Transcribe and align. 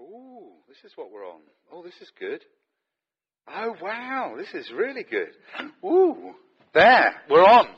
Ooh, 0.00 0.52
this 0.68 0.78
is 0.84 0.96
what 0.96 1.12
we're 1.12 1.26
on. 1.26 1.40
Oh, 1.72 1.82
this 1.82 2.00
is 2.00 2.10
good. 2.18 2.42
Oh, 3.48 3.74
wow, 3.82 4.34
this 4.36 4.52
is 4.54 4.70
really 4.72 5.04
good. 5.04 5.30
Ooh, 5.84 6.34
there, 6.72 7.14
we're 7.28 7.44
on. 7.44 7.68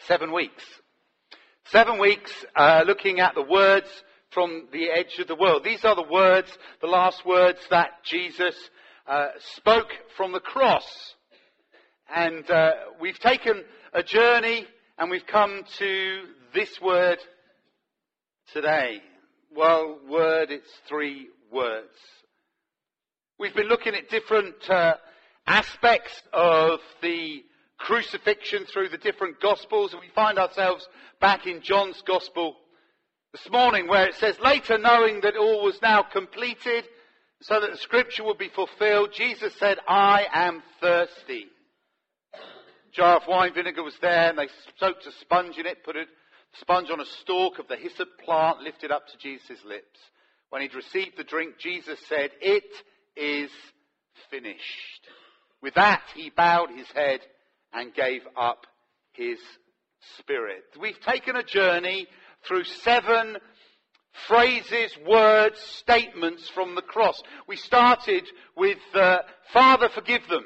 Seven 0.00 0.32
weeks. 0.32 0.64
Seven 1.66 1.98
weeks 1.98 2.32
uh, 2.56 2.82
looking 2.86 3.20
at 3.20 3.34
the 3.34 3.42
words 3.42 3.88
from 4.30 4.68
the 4.72 4.90
edge 4.90 5.18
of 5.18 5.28
the 5.28 5.36
world. 5.36 5.62
These 5.64 5.84
are 5.84 5.94
the 5.94 6.10
words, 6.10 6.48
the 6.80 6.88
last 6.88 7.24
words 7.24 7.58
that 7.70 7.88
Jesus 8.04 8.54
uh, 9.06 9.28
spoke 9.56 9.88
from 10.16 10.32
the 10.32 10.40
cross. 10.40 10.84
And 12.14 12.48
uh, 12.50 12.72
we've 13.00 13.18
taken 13.18 13.62
a 13.92 14.02
journey 14.02 14.66
and 14.98 15.10
we've 15.10 15.26
come 15.26 15.62
to 15.78 16.22
this 16.54 16.80
word 16.80 17.18
today. 18.52 19.00
Well, 19.54 19.98
word, 20.08 20.50
it's 20.50 20.70
three 20.88 21.28
words. 21.52 21.94
We've 23.38 23.54
been 23.54 23.68
looking 23.68 23.94
at 23.94 24.08
different 24.08 24.68
uh, 24.70 24.94
aspects 25.46 26.22
of 26.32 26.78
the 27.02 27.42
crucifixion 27.78 28.66
through 28.66 28.88
the 28.88 28.98
different 28.98 29.40
gospels 29.40 29.92
and 29.92 30.00
we 30.00 30.08
find 30.14 30.38
ourselves 30.38 30.86
back 31.20 31.46
in 31.46 31.60
John's 31.60 32.00
gospel 32.06 32.56
this 33.32 33.50
morning 33.50 33.88
where 33.88 34.06
it 34.06 34.14
says, 34.14 34.38
later 34.38 34.78
knowing 34.78 35.20
that 35.22 35.36
all 35.36 35.64
was 35.64 35.82
now 35.82 36.02
completed 36.02 36.84
so 37.42 37.60
that 37.60 37.72
the 37.72 37.78
scripture 37.78 38.24
would 38.24 38.38
be 38.38 38.48
fulfilled, 38.48 39.10
Jesus 39.12 39.52
said, 39.58 39.78
I 39.88 40.26
am 40.32 40.62
thirsty 40.80 41.46
jar 42.94 43.16
of 43.16 43.26
wine 43.28 43.52
vinegar 43.52 43.82
was 43.82 43.96
there, 44.00 44.30
and 44.30 44.38
they 44.38 44.48
soaked 44.78 45.06
a 45.06 45.12
sponge 45.20 45.58
in 45.58 45.66
it, 45.66 45.84
put 45.84 45.96
a 45.96 46.04
sponge 46.60 46.90
on 46.90 47.00
a 47.00 47.06
stalk 47.06 47.58
of 47.58 47.68
the 47.68 47.76
hyssop 47.76 48.08
plant, 48.24 48.60
lifted 48.60 48.90
up 48.90 49.06
to 49.08 49.18
Jesus' 49.18 49.64
lips. 49.64 49.98
When 50.50 50.62
he'd 50.62 50.74
received 50.74 51.16
the 51.16 51.24
drink, 51.24 51.58
Jesus 51.58 51.98
said, 52.08 52.30
It 52.40 52.70
is 53.16 53.50
finished. 54.30 55.08
With 55.60 55.74
that, 55.74 56.02
he 56.14 56.30
bowed 56.30 56.70
his 56.70 56.86
head 56.94 57.20
and 57.72 57.94
gave 57.94 58.22
up 58.36 58.66
his 59.12 59.38
spirit. 60.18 60.64
We've 60.80 61.00
taken 61.00 61.36
a 61.36 61.42
journey 61.42 62.06
through 62.46 62.64
seven 62.64 63.38
phrases, 64.28 64.96
words, 65.06 65.58
statements 65.58 66.48
from 66.50 66.74
the 66.74 66.82
cross. 66.82 67.20
We 67.48 67.56
started 67.56 68.24
with, 68.56 68.78
uh, 68.94 69.18
Father, 69.52 69.88
forgive 69.88 70.28
them. 70.28 70.44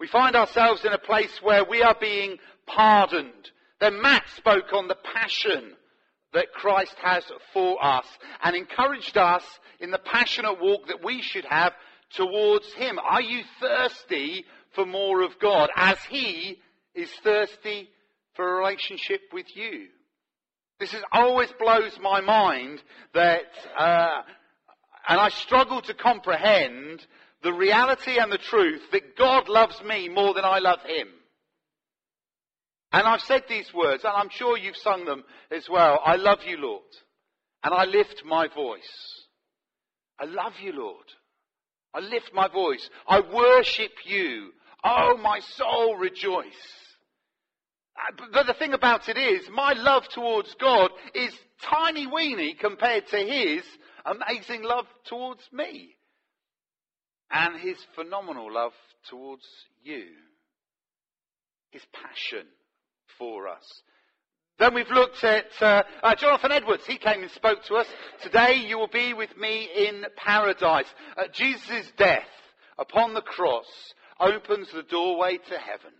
We 0.00 0.06
find 0.06 0.36
ourselves 0.36 0.84
in 0.84 0.92
a 0.92 0.98
place 0.98 1.40
where 1.42 1.64
we 1.64 1.82
are 1.82 1.96
being 2.00 2.38
pardoned. 2.66 3.50
Then 3.80 4.00
Matt 4.00 4.28
spoke 4.36 4.72
on 4.72 4.88
the 4.88 4.96
passion 5.14 5.72
that 6.32 6.52
Christ 6.52 6.94
has 7.02 7.24
for 7.52 7.82
us 7.84 8.06
and 8.42 8.54
encouraged 8.54 9.16
us 9.16 9.44
in 9.80 9.90
the 9.90 9.98
passionate 9.98 10.60
walk 10.60 10.88
that 10.88 11.04
we 11.04 11.22
should 11.22 11.46
have 11.46 11.72
towards 12.14 12.72
Him. 12.74 12.98
Are 12.98 13.22
you 13.22 13.42
thirsty 13.60 14.44
for 14.74 14.86
more 14.86 15.22
of 15.22 15.38
God 15.40 15.70
as 15.74 15.98
He 16.08 16.58
is 16.94 17.10
thirsty 17.22 17.88
for 18.34 18.48
a 18.48 18.58
relationship 18.58 19.20
with 19.32 19.46
you? 19.56 19.88
This 20.78 20.94
is, 20.94 21.02
always 21.12 21.50
blows 21.58 21.98
my 22.00 22.20
mind 22.20 22.80
that, 23.12 23.50
uh, 23.76 24.22
and 25.08 25.18
I 25.18 25.28
struggle 25.30 25.80
to 25.82 25.94
comprehend 25.94 27.04
the 27.42 27.52
reality 27.52 28.18
and 28.18 28.32
the 28.32 28.38
truth 28.38 28.82
that 28.92 29.16
God 29.16 29.48
loves 29.48 29.80
me 29.82 30.08
more 30.08 30.34
than 30.34 30.44
I 30.44 30.58
love 30.58 30.80
Him. 30.84 31.08
And 32.92 33.06
I've 33.06 33.20
said 33.20 33.42
these 33.48 33.72
words, 33.72 34.04
and 34.04 34.12
I'm 34.14 34.30
sure 34.30 34.56
you've 34.56 34.76
sung 34.76 35.04
them 35.04 35.22
as 35.50 35.68
well. 35.68 36.00
I 36.04 36.16
love 36.16 36.38
you, 36.46 36.56
Lord. 36.56 36.82
And 37.62 37.74
I 37.74 37.84
lift 37.84 38.22
my 38.24 38.48
voice. 38.48 38.80
I 40.18 40.24
love 40.24 40.54
you, 40.60 40.72
Lord. 40.72 41.04
I 41.94 42.00
lift 42.00 42.32
my 42.32 42.48
voice. 42.48 42.88
I 43.06 43.20
worship 43.20 43.92
you. 44.04 44.50
Oh, 44.82 45.16
my 45.18 45.40
soul 45.40 45.96
rejoice. 45.96 46.46
Uh, 47.96 48.26
but 48.32 48.46
the 48.46 48.54
thing 48.54 48.74
about 48.74 49.08
it 49.08 49.18
is, 49.18 49.48
my 49.50 49.74
love 49.74 50.08
towards 50.08 50.54
God 50.54 50.90
is 51.14 51.32
tiny 51.62 52.06
weeny 52.06 52.54
compared 52.54 53.06
to 53.08 53.18
His 53.18 53.62
amazing 54.06 54.62
love 54.62 54.86
towards 55.08 55.42
me 55.52 55.97
and 57.30 57.60
his 57.60 57.76
phenomenal 57.94 58.52
love 58.52 58.72
towards 59.08 59.44
you. 59.82 60.04
His 61.70 61.82
passion 61.92 62.46
for 63.18 63.48
us. 63.48 63.64
Then 64.58 64.74
we've 64.74 64.90
looked 64.90 65.22
at 65.22 65.46
uh, 65.60 65.82
uh, 66.02 66.14
Jonathan 66.16 66.50
Edwards. 66.50 66.84
He 66.86 66.98
came 66.98 67.22
and 67.22 67.30
spoke 67.30 67.62
to 67.64 67.74
us. 67.74 67.86
Today 68.22 68.64
you 68.66 68.78
will 68.78 68.88
be 68.88 69.12
with 69.12 69.36
me 69.36 69.68
in 69.76 70.04
paradise. 70.16 70.86
Uh, 71.16 71.24
Jesus' 71.32 71.92
death 71.96 72.26
upon 72.76 73.14
the 73.14 73.20
cross 73.20 73.66
opens 74.18 74.68
the 74.72 74.82
doorway 74.82 75.36
to 75.36 75.58
heaven. 75.58 75.92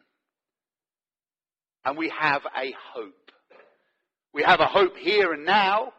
And 1.85 1.97
we 1.97 2.13
have 2.19 2.43
a 2.45 2.75
hope. 2.95 3.15
We 4.35 4.43
have 4.43 4.61
a 4.61 4.67
hope 4.67 4.97
here 4.97 5.33
and 5.33 5.45
now, 5.45 5.93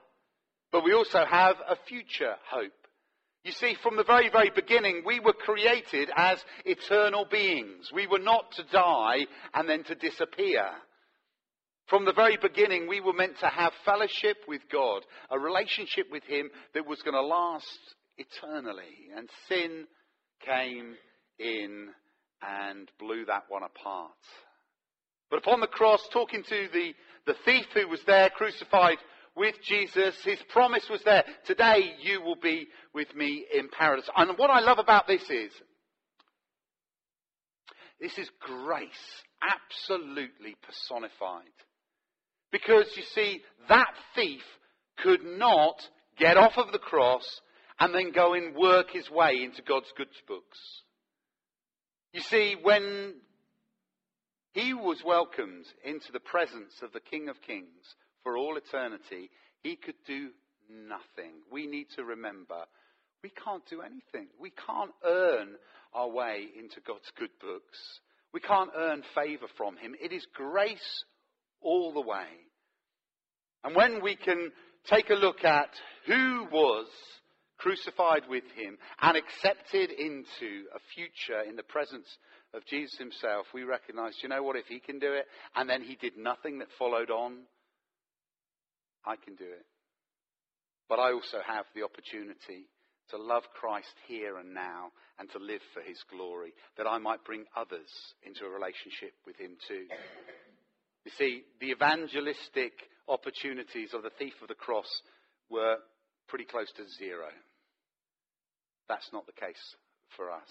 but 0.72 0.84
we 0.84 0.94
also 0.94 1.24
have 1.26 1.56
a 1.68 1.78
future 1.88 2.36
hope. 2.52 2.72
You 3.44 3.52
see, 3.54 3.76
from 3.82 3.96
the 3.96 4.04
very, 4.04 4.30
very 4.30 4.52
beginning, 4.54 5.04
we 5.06 5.20
were 5.20 5.34
created 5.34 6.10
as 6.16 6.44
eternal 6.66 7.26
beings. 7.26 7.90
We 7.94 8.06
were 8.06 8.20
not 8.20 8.52
to 8.54 8.64
die 8.72 9.28
and 9.54 9.68
then 9.68 9.84
to 9.86 9.96
disappear. 9.96 10.66
From 11.88 12.06
the 12.06 12.14
very 12.14 12.38
beginning, 12.40 12.88
we 12.88 13.00
were 13.00 13.14
meant 13.14 13.40
to 13.40 13.48
have 13.48 13.72
fellowship 13.86 14.38
with 14.48 14.62
God, 14.72 15.04
a 15.32 15.40
relationship 15.40 16.08
with 16.12 16.24
Him 16.26 16.50
that 16.74 16.86
was 16.86 17.02
going 17.02 17.16
to 17.16 17.22
last 17.22 17.96
eternally. 18.18 19.10
And 19.16 19.30
sin 19.48 19.88
came 20.46 20.96
in 21.40 21.88
and 22.42 22.92
blew 23.00 23.26
that 23.26 23.44
one 23.48 23.64
apart. 23.64 24.12
But 25.30 25.40
upon 25.40 25.62
the 25.62 25.68
cross, 25.68 26.02
talking 26.12 26.44
to 26.44 26.68
the, 26.74 26.94
the 27.26 27.36
thief 27.46 27.66
who 27.74 27.88
was 27.88 28.02
there 28.06 28.30
crucified 28.30 28.98
with 29.40 29.56
Jesus. 29.64 30.16
His 30.24 30.38
promise 30.50 30.86
was 30.90 31.02
there. 31.04 31.24
Today 31.46 31.94
you 32.02 32.22
will 32.22 32.36
be 32.36 32.68
with 32.94 33.16
me 33.16 33.46
in 33.52 33.70
paradise. 33.70 34.10
And 34.16 34.38
what 34.38 34.52
I 34.52 34.60
love 34.60 34.78
about 34.78 35.08
this 35.08 35.24
is, 35.30 35.52
this 38.00 38.18
is 38.18 38.30
grace, 38.40 38.90
absolutely 39.42 40.56
personified. 40.62 41.46
Because 42.52 42.86
you 42.96 43.04
see, 43.16 43.42
that 43.70 43.94
thief 44.16 44.44
could 44.98 45.24
not 45.24 45.76
get 46.18 46.38
off 46.38 46.58
of 46.58 46.72
the 46.72 46.80
cross 46.80 47.26
and 47.80 47.96
then 47.96 48.12
go 48.12 48.34
and 48.34 48.56
work 48.56 48.92
his 48.92 49.10
way 49.10 49.38
into 49.42 49.62
God's 49.62 49.92
good 49.96 50.10
books. 50.28 50.60
You 52.12 52.22
see, 52.22 52.56
when 52.62 53.14
he 54.52 54.74
was 54.74 55.02
welcomed 55.06 55.66
into 55.86 56.12
the 56.12 56.20
presence 56.20 56.74
of 56.82 56.92
the 56.92 57.00
King 57.00 57.30
of 57.30 57.42
Kings, 57.46 57.96
for 58.24 58.38
all 58.38 58.57
eternity, 58.57 59.30
he 59.62 59.75
could 59.75 59.96
do 60.07 60.30
nothing. 60.69 61.34
We 61.52 61.68
need 61.68 61.88
to 61.96 62.03
remember 62.03 62.66
we 63.24 63.31
can't 63.31 63.66
do 63.69 63.81
anything. 63.81 64.30
We 64.40 64.52
can't 64.52 64.91
earn 65.06 65.56
our 65.94 66.09
way 66.09 66.46
into 66.57 66.80
God's 66.85 67.12
good 67.18 67.31
books. 67.41 67.78
We 68.34 68.40
can't 68.40 68.69
earn 68.75 69.03
favor 69.16 69.47
from 69.57 69.75
him. 69.78 69.96
It 70.02 70.13
is 70.13 70.25
grace 70.34 71.03
all 71.62 71.94
the 71.94 72.02
way. 72.02 72.28
And 73.63 73.75
when 73.75 74.02
we 74.02 74.16
can 74.16 74.51
take 74.86 75.09
a 75.09 75.16
look 75.16 75.44
at 75.44 75.69
who 76.06 76.47
was 76.51 76.88
crucified 77.57 78.22
with 78.30 78.46
him 78.56 78.78
and 79.01 79.18
accepted 79.18 79.91
into 79.91 80.66
a 80.74 80.80
future 80.96 81.41
in 81.47 81.57
the 81.57 81.63
presence 81.63 82.07
of 82.53 82.66
Jesus 82.68 82.97
himself, 82.97 83.47
we 83.53 83.63
recognize, 83.63 84.13
you 84.24 84.30
know 84.30 84.44
what, 84.44 84.56
if 84.56 84.68
he 84.68 84.80
can 84.80 84.97
do 84.97 85.12
it, 85.12 85.25
and 85.56 85.69
then 85.69 85.81
he 85.81 85.96
did 85.96 86.18
nothing 86.18 86.59
that 86.59 86.69
followed 86.78 87.09
on, 87.09 87.40
I 89.06 89.16
can 89.16 89.36
do 89.36 89.46
it. 89.46 89.66
But 90.88 91.00
I 91.00 91.13
also 91.13 91.38
have 91.46 91.66
the 91.75 91.84
opportunity 91.84 92.68
to 93.12 93.18
love 93.18 93.44
Christ 93.54 93.94
here 94.07 94.38
and 94.38 94.54
now 94.54 94.92
and 95.19 95.30
to 95.31 95.40
live 95.40 95.62
for 95.74 95.81
his 95.81 95.98
glory, 96.10 96.54
that 96.78 96.88
I 96.88 96.98
might 96.98 97.24
bring 97.25 97.46
others 97.56 97.90
into 98.24 98.46
a 98.46 98.50
relationship 98.50 99.13
with 99.25 99.36
him 99.38 99.57
too. 99.68 99.86
You 101.06 101.12
see, 101.18 101.44
the 101.60 101.72
evangelistic 101.72 102.74
opportunities 103.07 103.94
of 103.94 104.04
the 104.04 104.12
thief 104.18 104.34
of 104.42 104.48
the 104.48 104.56
cross 104.56 104.90
were 105.50 105.78
pretty 106.28 106.46
close 106.46 106.72
to 106.78 106.84
zero. 106.98 107.28
That's 108.88 109.10
not 109.12 109.25
the 109.25 109.34
case 109.34 109.75
for 110.16 110.31
us. 110.31 110.50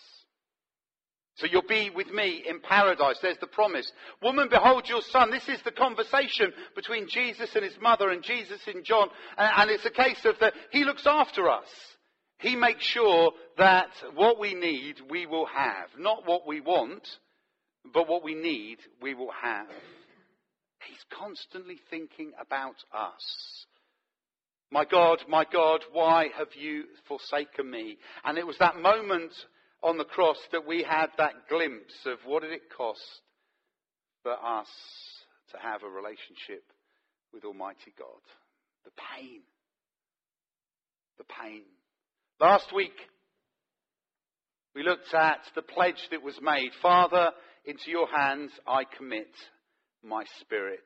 So 1.38 1.46
you'll 1.46 1.62
be 1.62 1.90
with 1.90 2.10
me 2.10 2.44
in 2.48 2.60
paradise. 2.60 3.18
There's 3.22 3.38
the 3.38 3.46
promise. 3.46 3.90
Woman, 4.20 4.48
behold 4.50 4.88
your 4.88 5.02
son. 5.02 5.30
This 5.30 5.48
is 5.48 5.62
the 5.64 5.70
conversation 5.70 6.52
between 6.74 7.08
Jesus 7.08 7.50
and 7.54 7.64
his 7.64 7.76
mother 7.80 8.10
and 8.10 8.24
Jesus 8.24 8.60
and 8.66 8.84
John. 8.84 9.08
And 9.36 9.70
it's 9.70 9.86
a 9.86 9.90
case 9.90 10.24
of 10.24 10.34
that 10.40 10.54
he 10.72 10.84
looks 10.84 11.06
after 11.06 11.48
us. 11.48 11.68
He 12.40 12.56
makes 12.56 12.84
sure 12.84 13.32
that 13.56 13.90
what 14.14 14.40
we 14.40 14.54
need, 14.54 14.96
we 15.08 15.26
will 15.26 15.46
have. 15.46 15.88
Not 15.96 16.26
what 16.26 16.46
we 16.46 16.60
want, 16.60 17.06
but 17.92 18.08
what 18.08 18.24
we 18.24 18.34
need, 18.34 18.78
we 19.00 19.14
will 19.14 19.32
have. 19.42 19.66
He's 20.86 21.18
constantly 21.18 21.78
thinking 21.88 22.32
about 22.40 22.76
us. 22.92 23.66
My 24.70 24.84
God, 24.84 25.22
my 25.28 25.44
God, 25.50 25.84
why 25.92 26.28
have 26.36 26.54
you 26.54 26.84
forsaken 27.06 27.70
me? 27.70 27.96
And 28.24 28.38
it 28.38 28.46
was 28.46 28.58
that 28.58 28.76
moment 28.76 29.32
on 29.82 29.96
the 29.96 30.04
cross 30.04 30.38
that 30.52 30.66
we 30.66 30.82
had 30.82 31.06
that 31.18 31.48
glimpse 31.48 31.94
of 32.06 32.18
what 32.26 32.42
did 32.42 32.52
it 32.52 32.70
cost 32.76 33.00
for 34.22 34.32
us 34.32 34.68
to 35.52 35.58
have 35.58 35.82
a 35.82 35.88
relationship 35.88 36.64
with 37.32 37.44
Almighty 37.44 37.92
God. 37.98 38.20
The 38.84 38.90
pain. 39.16 39.40
The 41.18 41.24
pain. 41.24 41.62
Last 42.40 42.74
week, 42.74 42.94
we 44.74 44.82
looked 44.82 45.12
at 45.14 45.40
the 45.54 45.62
pledge 45.62 46.00
that 46.10 46.22
was 46.22 46.38
made. 46.40 46.70
Father, 46.80 47.30
into 47.64 47.90
your 47.90 48.08
hands 48.08 48.50
I 48.66 48.84
commit 48.96 49.30
my 50.04 50.24
spirit. 50.40 50.84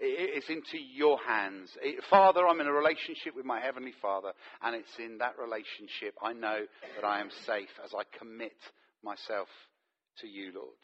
It's 0.00 0.48
into 0.48 0.78
your 0.78 1.18
hands. 1.26 1.70
Father, 2.08 2.46
I'm 2.46 2.60
in 2.60 2.68
a 2.68 2.72
relationship 2.72 3.34
with 3.34 3.44
my 3.44 3.60
Heavenly 3.60 3.94
Father, 4.00 4.32
and 4.62 4.76
it's 4.76 4.96
in 4.98 5.18
that 5.18 5.34
relationship 5.38 6.14
I 6.22 6.32
know 6.32 6.60
that 6.96 7.04
I 7.04 7.20
am 7.20 7.30
safe 7.46 7.70
as 7.84 7.92
I 7.92 8.04
commit 8.18 8.56
myself 9.02 9.48
to 10.20 10.28
you, 10.28 10.52
Lord. 10.54 10.76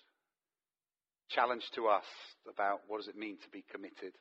Challenge 1.30 1.62
to 1.76 1.86
us 1.86 2.04
about 2.48 2.80
what 2.88 2.98
does 2.98 3.08
it 3.08 3.16
mean 3.16 3.36
to 3.42 3.48
be 3.50 3.64
committed 3.70 4.12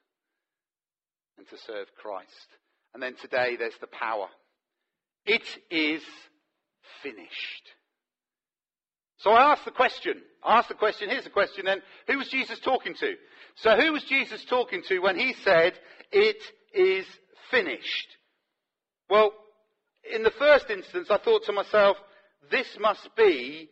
and 1.37 1.47
to 1.49 1.57
serve 1.65 1.87
Christ. 2.01 2.29
And 2.93 3.01
then 3.01 3.15
today 3.19 3.55
there's 3.57 3.77
the 3.81 3.87
power. 3.87 4.27
It 5.25 5.43
is 5.71 6.03
finished. 7.01 7.65
So 9.17 9.31
I 9.31 9.53
asked 9.53 9.65
the 9.65 9.71
question. 9.71 10.21
I 10.43 10.57
asked 10.57 10.69
the 10.69 10.75
question. 10.75 11.09
Here's 11.09 11.23
the 11.23 11.29
question 11.29 11.65
then. 11.65 11.81
Who 12.07 12.17
was 12.17 12.27
Jesus 12.27 12.59
talking 12.59 12.93
to? 12.99 13.13
So 13.55 13.75
who 13.75 13.93
was 13.93 14.03
Jesus 14.03 14.43
talking 14.45 14.83
to 14.87 14.99
when 14.99 15.17
he 15.17 15.33
said, 15.43 15.73
it 16.11 16.41
is 16.73 17.05
finished? 17.51 18.07
Well, 19.09 19.31
in 20.13 20.23
the 20.23 20.31
first 20.31 20.69
instance, 20.69 21.09
I 21.09 21.17
thought 21.17 21.45
to 21.45 21.53
myself, 21.53 21.97
this 22.51 22.67
must 22.79 23.09
be 23.15 23.69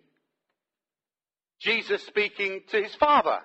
Jesus 1.60 2.04
speaking 2.06 2.62
to 2.70 2.82
his 2.82 2.96
Father. 2.96 3.40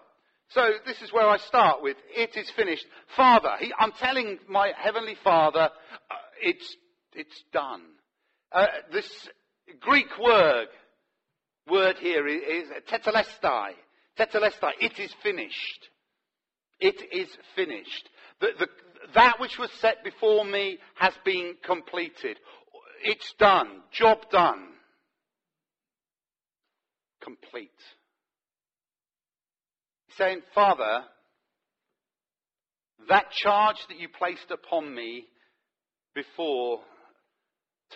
So 0.51 0.61
this 0.87 1.03
is 1.03 1.13
where 1.13 1.29
I 1.29 1.39
start 1.39 1.83
with, 1.83 1.97
it 2.15 2.37
is 2.37 2.49
finished. 2.51 2.87
Father, 3.17 3.51
he, 3.59 3.73
I'm 3.79 3.93
telling 3.93 4.39
my 4.49 4.73
Heavenly 4.77 5.17
Father, 5.25 5.71
uh, 6.11 6.15
it's, 6.41 6.77
it's 7.15 7.43
done. 7.53 7.83
Uh, 8.53 8.67
this 8.93 9.29
Greek 9.81 10.07
word, 10.19 10.69
word 11.69 11.97
here 11.99 12.29
is 12.29 12.69
tetelestai. 12.89 13.71
Tetelestai. 14.19 14.71
It 14.81 14.99
is 15.01 15.13
finished. 15.23 15.89
It 16.81 17.03
is 17.13 17.29
finished. 17.55 18.09
The, 18.41 18.49
the, 18.59 18.69
that 19.15 19.41
which 19.41 19.59
was 19.59 19.71
set 19.81 20.05
before 20.05 20.45
me 20.45 20.79
has 20.97 21.15
been 21.25 21.55
completed. 21.65 22.39
It's 23.03 23.33
done. 23.39 23.83
Job 23.93 24.19
done. 24.31 24.69
Complete. 27.23 27.71
saying, 30.17 30.41
Father, 30.55 31.03
that 33.09 33.31
charge 33.31 33.77
that 33.89 33.99
you 33.99 34.09
placed 34.09 34.51
upon 34.51 34.95
me 34.95 35.25
before 36.15 36.81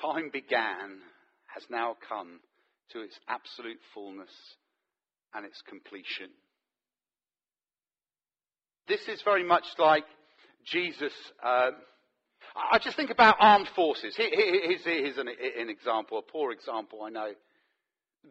time 0.01 0.31
began 0.33 1.01
has 1.55 1.65
now 1.71 1.97
come 2.09 2.41
to 2.93 3.01
its 3.01 3.19
absolute 3.29 3.81
fullness 3.95 4.31
and 5.35 5.47
its 5.47 5.63
completion. 5.69 6.31
This 8.91 9.07
is 9.07 9.23
very 9.23 9.45
much 9.45 9.67
like 9.79 10.03
Jesus. 10.65 11.13
Uh, 11.41 11.71
I 12.73 12.81
just 12.81 12.97
think 12.97 13.11
about 13.11 13.37
armed 13.39 13.69
forces. 13.69 14.17
Here's, 14.17 14.83
here's 14.83 15.17
an, 15.17 15.29
an 15.29 15.71
example, 15.71 16.19
a 16.19 16.23
poor 16.23 16.51
example, 16.51 17.05
I 17.05 17.11
know. 17.11 17.31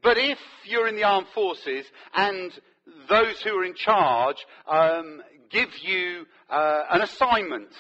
But 0.04 0.18
if 0.18 0.38
you're 0.66 0.90
in 0.90 0.98
the 0.98 1.06
armed 1.06 1.28
forces 1.34 1.86
and 2.14 2.52
those 3.08 3.40
who 3.42 3.56
are 3.58 3.64
in 3.64 3.74
charge 3.74 4.36
um, 4.68 5.22
give 5.50 5.70
you 5.82 6.26
uh, 6.50 6.84
an 6.92 7.04
assignment, 7.04 7.74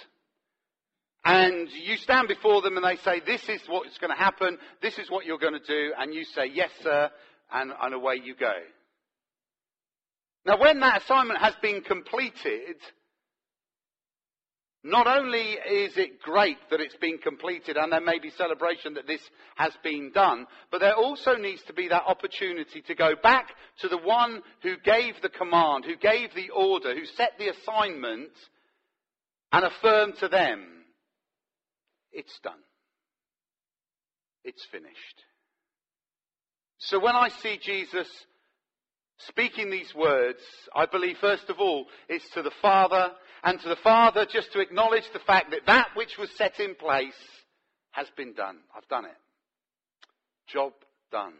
and 1.25 1.67
you 1.69 1.97
stand 1.97 2.29
before 2.29 2.61
them 2.61 2.77
and 2.77 2.85
they 2.85 2.95
say, 3.03 3.19
This 3.19 3.43
is 3.49 3.59
what's 3.67 3.97
going 3.97 4.15
to 4.15 4.23
happen, 4.23 4.57
this 4.81 4.97
is 4.97 5.11
what 5.11 5.25
you're 5.25 5.37
going 5.37 5.59
to 5.59 5.59
do, 5.59 5.93
and 5.99 6.13
you 6.13 6.23
say, 6.23 6.45
Yes, 6.45 6.69
sir, 6.81 7.09
and, 7.51 7.73
and 7.81 7.93
away 7.93 8.21
you 8.23 8.35
go. 8.35 8.53
Now, 10.45 10.59
when 10.59 10.79
that 10.79 11.03
assignment 11.03 11.39
has 11.39 11.53
been 11.61 11.81
completed, 11.81 12.77
not 14.83 15.07
only 15.07 15.41
is 15.41 15.97
it 15.97 16.21
great 16.21 16.57
that 16.69 16.79
it's 16.79 16.95
been 16.95 17.17
completed 17.17 17.75
and 17.75 17.91
there 17.91 17.99
may 17.99 18.17
be 18.19 18.29
celebration 18.29 18.93
that 18.93 19.07
this 19.07 19.21
has 19.55 19.73
been 19.83 20.11
done, 20.13 20.47
but 20.71 20.79
there 20.79 20.95
also 20.95 21.35
needs 21.35 21.61
to 21.63 21.73
be 21.73 21.89
that 21.89 22.05
opportunity 22.07 22.81
to 22.81 22.95
go 22.95 23.11
back 23.21 23.49
to 23.79 23.89
the 23.89 23.97
one 23.97 24.41
who 24.63 24.77
gave 24.77 25.15
the 25.21 25.29
command, 25.29 25.83
who 25.83 25.97
gave 25.97 26.33
the 26.33 26.49
order, 26.51 26.95
who 26.95 27.05
set 27.05 27.33
the 27.37 27.49
assignment, 27.49 28.31
and 29.51 29.65
affirm 29.65 30.13
to 30.19 30.27
them, 30.29 30.65
it's 32.11 32.39
done. 32.43 32.53
It's 34.43 34.65
finished. 34.71 35.23
So 36.77 36.99
when 36.99 37.15
I 37.15 37.29
see 37.29 37.59
Jesus 37.61 38.07
speaking 39.27 39.69
these 39.69 39.93
words, 39.95 40.39
I 40.75 40.85
believe 40.85 41.17
first 41.19 41.49
of 41.49 41.59
all 41.59 41.85
it's 42.07 42.29
to 42.33 42.41
the 42.41 42.51
Father, 42.61 43.11
and 43.43 43.59
to 43.61 43.69
the 43.69 43.77
Father 43.77 44.25
just 44.31 44.51
to 44.53 44.59
acknowledge 44.59 45.03
the 45.13 45.19
fact 45.19 45.51
that 45.51 45.65
that 45.67 45.89
which 45.95 46.17
was 46.17 46.29
set 46.37 46.59
in 46.59 46.75
place 46.75 47.13
has 47.91 48.07
been 48.15 48.33
done. 48.33 48.57
I've 48.75 48.87
done 48.87 49.05
it. 49.05 49.17
Job 50.47 50.73
done. 51.11 51.33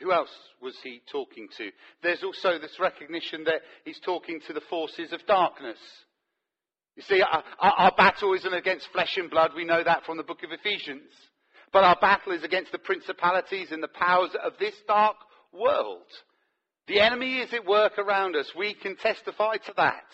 Who 0.00 0.12
else 0.12 0.30
was 0.60 0.74
he 0.82 1.00
talking 1.10 1.48
to? 1.56 1.70
There's 2.02 2.22
also 2.22 2.58
this 2.58 2.78
recognition 2.78 3.44
that 3.44 3.62
he's 3.84 4.00
talking 4.00 4.40
to 4.46 4.52
the 4.52 4.60
forces 4.68 5.12
of 5.12 5.24
darkness. 5.26 5.78
You 6.96 7.02
see, 7.02 7.22
our, 7.22 7.42
our, 7.60 7.92
battle 7.96 8.34
isn't 8.34 8.54
against 8.54 8.88
flesh 8.92 9.16
and 9.16 9.30
blood. 9.30 9.52
We 9.54 9.64
know 9.64 9.82
that 9.82 10.04
from 10.04 10.16
the 10.16 10.22
book 10.22 10.42
of 10.42 10.50
Ephesians. 10.52 11.10
But 11.72 11.84
our 11.84 11.96
battle 12.00 12.32
is 12.32 12.42
against 12.42 12.72
the 12.72 12.78
principalities 12.78 13.70
and 13.70 13.82
the 13.82 13.88
powers 13.88 14.30
of 14.42 14.52
this 14.58 14.74
dark 14.86 15.16
world. 15.52 16.06
The 16.86 17.00
enemy 17.00 17.38
is 17.38 17.52
at 17.52 17.66
work 17.66 17.98
around 17.98 18.36
us. 18.36 18.50
We 18.56 18.74
can 18.74 18.96
testify 18.96 19.56
to 19.56 19.72
that. 19.76 20.04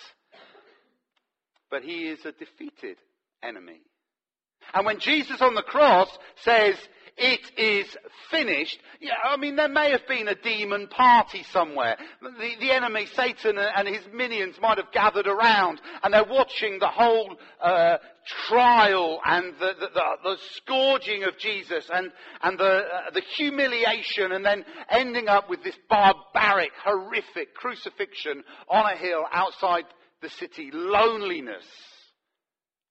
But 1.70 1.82
he 1.82 2.08
is 2.08 2.24
a 2.24 2.32
defeated 2.32 2.96
enemy. 3.42 3.80
And 4.72 4.86
when 4.86 4.98
Jesus 4.98 5.40
on 5.42 5.54
the 5.54 5.62
cross 5.62 6.08
says, 6.36 6.76
it 7.16 7.40
is 7.58 7.94
finished. 8.30 8.78
Yeah, 9.00 9.12
I 9.22 9.36
mean, 9.36 9.56
there 9.56 9.68
may 9.68 9.90
have 9.90 10.06
been 10.08 10.28
a 10.28 10.34
demon 10.34 10.86
party 10.88 11.44
somewhere. 11.50 11.96
The, 12.22 12.54
the 12.58 12.72
enemy, 12.72 13.06
Satan, 13.14 13.58
and 13.58 13.86
his 13.86 14.02
minions 14.12 14.56
might 14.60 14.78
have 14.78 14.92
gathered 14.92 15.26
around, 15.26 15.80
and 16.02 16.14
they're 16.14 16.24
watching 16.24 16.78
the 16.78 16.88
whole 16.88 17.36
uh, 17.60 17.98
trial 18.48 19.20
and 19.24 19.54
the, 19.58 19.72
the, 19.80 19.88
the, 19.94 20.02
the, 20.22 20.36
scourging 20.56 21.24
of 21.24 21.38
Jesus 21.38 21.88
and, 21.92 22.10
and 22.42 22.58
the, 22.58 22.64
uh, 22.64 23.10
the 23.12 23.22
humiliation, 23.36 24.32
and 24.32 24.44
then 24.44 24.64
ending 24.90 25.28
up 25.28 25.50
with 25.50 25.62
this 25.62 25.76
barbaric, 25.88 26.70
horrific 26.84 27.54
crucifixion 27.54 28.42
on 28.68 28.92
a 28.92 28.96
hill 28.96 29.24
outside 29.32 29.84
the 30.20 30.30
city. 30.30 30.70
Loneliness. 30.72 31.64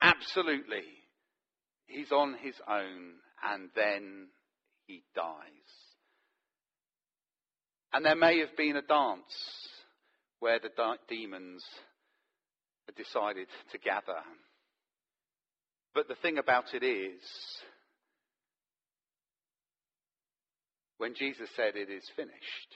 Absolutely. 0.02 0.84
He's 1.88 2.12
on 2.12 2.36
his 2.42 2.56
own 2.68 3.14
and 3.44 3.70
then 3.76 4.28
he 4.86 5.04
dies. 5.16 5.26
And 7.94 8.06
there 8.06 8.16
may 8.16 8.40
have 8.40 8.56
been 8.56 8.78
a 8.78 8.82
dance 8.82 9.68
where 10.40 10.60
the 10.60 10.70
demons 11.08 11.64
decided 12.98 13.48
to 13.72 13.78
gather. 13.78 14.20
But 15.94 16.08
the 16.08 16.16
thing 16.16 16.38
about 16.38 16.74
it 16.74 16.84
is, 16.84 17.22
when 20.98 21.16
Jesus 21.16 21.50
said 21.56 21.76
it 21.76 21.90
is 21.90 22.10
finished, 22.16 22.72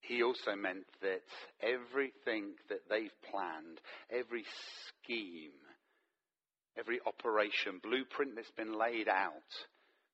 he 0.00 0.22
also 0.22 0.56
meant 0.56 0.86
that 1.00 1.22
everything 1.62 2.54
that 2.68 2.88
they've 2.88 3.14
planned, 3.30 3.80
every 4.10 4.44
scheme, 4.88 5.52
every 6.78 6.98
operation, 7.06 7.80
blueprint 7.82 8.36
that's 8.36 8.50
been 8.56 8.78
laid 8.78 9.08
out 9.08 9.50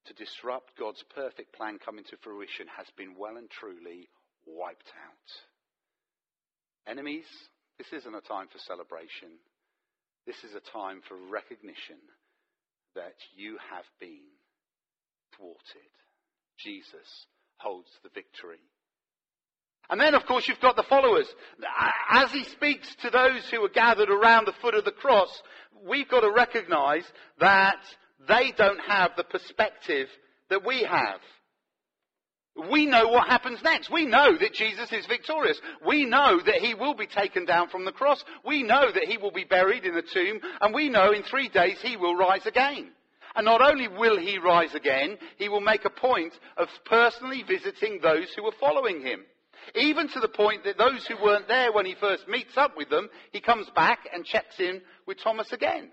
to 0.06 0.14
disrupt 0.14 0.78
God's 0.78 1.02
perfect 1.14 1.54
plan 1.54 1.78
coming 1.84 2.04
to 2.04 2.16
fruition 2.22 2.66
has 2.76 2.86
been 2.96 3.14
well 3.16 3.36
and 3.36 3.48
truly 3.50 4.08
wiped 4.46 4.92
out. 5.04 5.30
Enemies, 6.90 7.28
this 7.76 7.92
isn't 7.92 8.14
a 8.14 8.20
time 8.22 8.48
for 8.50 8.58
celebration. 8.58 9.38
This 10.28 10.44
is 10.44 10.54
a 10.54 10.72
time 10.72 11.00
for 11.08 11.16
recognition 11.32 11.96
that 12.94 13.14
you 13.34 13.56
have 13.72 13.86
been 13.98 14.28
thwarted. 15.34 15.56
Jesus 16.58 17.24
holds 17.56 17.88
the 18.02 18.10
victory. 18.10 18.60
And 19.88 19.98
then, 19.98 20.14
of 20.14 20.26
course, 20.26 20.46
you've 20.46 20.60
got 20.60 20.76
the 20.76 20.82
followers. 20.82 21.26
As 22.10 22.30
he 22.30 22.44
speaks 22.44 22.94
to 22.96 23.08
those 23.08 23.48
who 23.50 23.64
are 23.64 23.70
gathered 23.70 24.10
around 24.10 24.44
the 24.44 24.52
foot 24.60 24.74
of 24.74 24.84
the 24.84 24.92
cross, 24.92 25.30
we've 25.88 26.10
got 26.10 26.20
to 26.20 26.30
recognize 26.30 27.04
that 27.40 27.80
they 28.28 28.52
don't 28.54 28.80
have 28.86 29.12
the 29.16 29.24
perspective 29.24 30.08
that 30.50 30.62
we 30.62 30.82
have. 30.82 31.20
We 32.70 32.86
know 32.86 33.08
what 33.08 33.28
happens 33.28 33.62
next. 33.62 33.90
We 33.90 34.04
know 34.04 34.36
that 34.36 34.52
Jesus 34.52 34.92
is 34.92 35.06
victorious. 35.06 35.60
We 35.86 36.04
know 36.04 36.40
that 36.44 36.56
he 36.56 36.74
will 36.74 36.94
be 36.94 37.06
taken 37.06 37.44
down 37.44 37.68
from 37.68 37.84
the 37.84 37.92
cross. 37.92 38.24
We 38.44 38.64
know 38.64 38.90
that 38.90 39.04
he 39.04 39.16
will 39.16 39.30
be 39.30 39.44
buried 39.44 39.84
in 39.84 39.96
a 39.96 40.02
tomb. 40.02 40.40
And 40.60 40.74
we 40.74 40.88
know 40.88 41.12
in 41.12 41.22
three 41.22 41.48
days 41.48 41.78
he 41.80 41.96
will 41.96 42.16
rise 42.16 42.46
again. 42.46 42.90
And 43.36 43.44
not 43.44 43.62
only 43.62 43.86
will 43.86 44.18
he 44.18 44.38
rise 44.38 44.74
again, 44.74 45.18
he 45.36 45.48
will 45.48 45.60
make 45.60 45.84
a 45.84 45.90
point 45.90 46.32
of 46.56 46.68
personally 46.84 47.44
visiting 47.46 48.00
those 48.02 48.26
who 48.34 48.44
are 48.46 48.52
following 48.58 49.02
him. 49.02 49.24
Even 49.76 50.08
to 50.08 50.18
the 50.18 50.28
point 50.28 50.64
that 50.64 50.78
those 50.78 51.06
who 51.06 51.22
weren't 51.22 51.46
there 51.46 51.72
when 51.72 51.86
he 51.86 51.94
first 51.94 52.26
meets 52.26 52.56
up 52.56 52.76
with 52.76 52.88
them, 52.88 53.08
he 53.30 53.40
comes 53.40 53.68
back 53.76 54.08
and 54.12 54.24
checks 54.24 54.58
in 54.58 54.80
with 55.06 55.22
Thomas 55.22 55.52
again. 55.52 55.90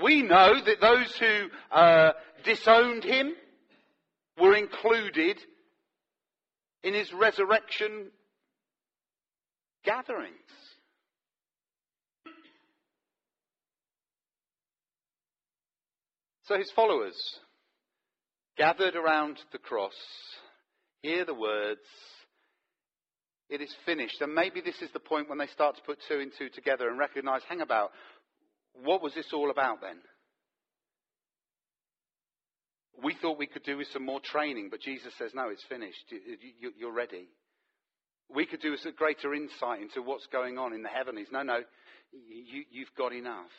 We 0.00 0.22
know 0.22 0.54
that 0.64 0.80
those 0.80 1.12
who 1.16 1.48
uh, 1.76 2.12
disowned 2.44 3.02
him 3.02 3.34
were 4.40 4.54
included 4.54 5.38
in 6.82 6.94
his 6.94 7.12
resurrection 7.12 8.10
gatherings. 9.84 10.34
So 16.44 16.56
his 16.56 16.70
followers 16.74 17.14
gathered 18.56 18.96
around 18.96 19.38
the 19.52 19.58
cross, 19.58 19.92
hear 21.02 21.24
the 21.24 21.34
words, 21.34 21.80
it 23.50 23.60
is 23.60 23.74
finished. 23.84 24.20
And 24.20 24.34
maybe 24.34 24.60
this 24.60 24.80
is 24.80 24.90
the 24.92 25.00
point 25.00 25.28
when 25.28 25.38
they 25.38 25.46
start 25.48 25.76
to 25.76 25.82
put 25.82 25.98
two 26.08 26.20
and 26.20 26.32
two 26.38 26.48
together 26.48 26.88
and 26.88 26.98
recognize, 26.98 27.42
hang 27.48 27.60
about, 27.60 27.90
what 28.82 29.02
was 29.02 29.14
this 29.14 29.32
all 29.32 29.50
about 29.50 29.80
then? 29.80 29.98
We 33.02 33.14
thought 33.14 33.38
we 33.38 33.46
could 33.46 33.62
do 33.62 33.76
with 33.76 33.88
some 33.92 34.04
more 34.04 34.20
training, 34.20 34.68
but 34.70 34.80
Jesus 34.80 35.12
says, 35.18 35.30
no, 35.34 35.50
it's 35.50 35.62
finished. 35.68 36.12
You're 36.78 36.92
ready. 36.92 37.28
We 38.28 38.44
could 38.44 38.60
do 38.60 38.72
with 38.72 38.84
a 38.86 38.92
greater 38.92 39.34
insight 39.34 39.80
into 39.80 40.02
what's 40.02 40.26
going 40.26 40.58
on 40.58 40.72
in 40.74 40.82
the 40.82 40.88
heavenlies. 40.88 41.28
No, 41.30 41.42
no, 41.42 41.60
you've 42.12 42.94
got 42.96 43.12
enough. 43.12 43.52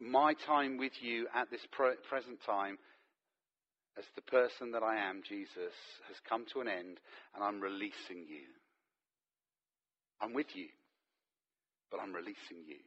My 0.00 0.34
time 0.46 0.78
with 0.78 0.92
you 1.00 1.26
at 1.34 1.50
this 1.50 1.60
present 1.72 2.38
time, 2.46 2.78
as 3.98 4.04
the 4.16 4.22
person 4.22 4.72
that 4.72 4.82
I 4.82 5.08
am, 5.08 5.22
Jesus, 5.28 5.74
has 6.08 6.16
come 6.28 6.44
to 6.52 6.60
an 6.60 6.68
end, 6.68 6.98
and 7.34 7.44
I'm 7.44 7.60
releasing 7.60 8.26
you. 8.28 8.46
I'm 10.20 10.32
with 10.32 10.54
you, 10.54 10.66
but 11.90 12.00
I'm 12.00 12.12
releasing 12.12 12.64
you. 12.66 12.78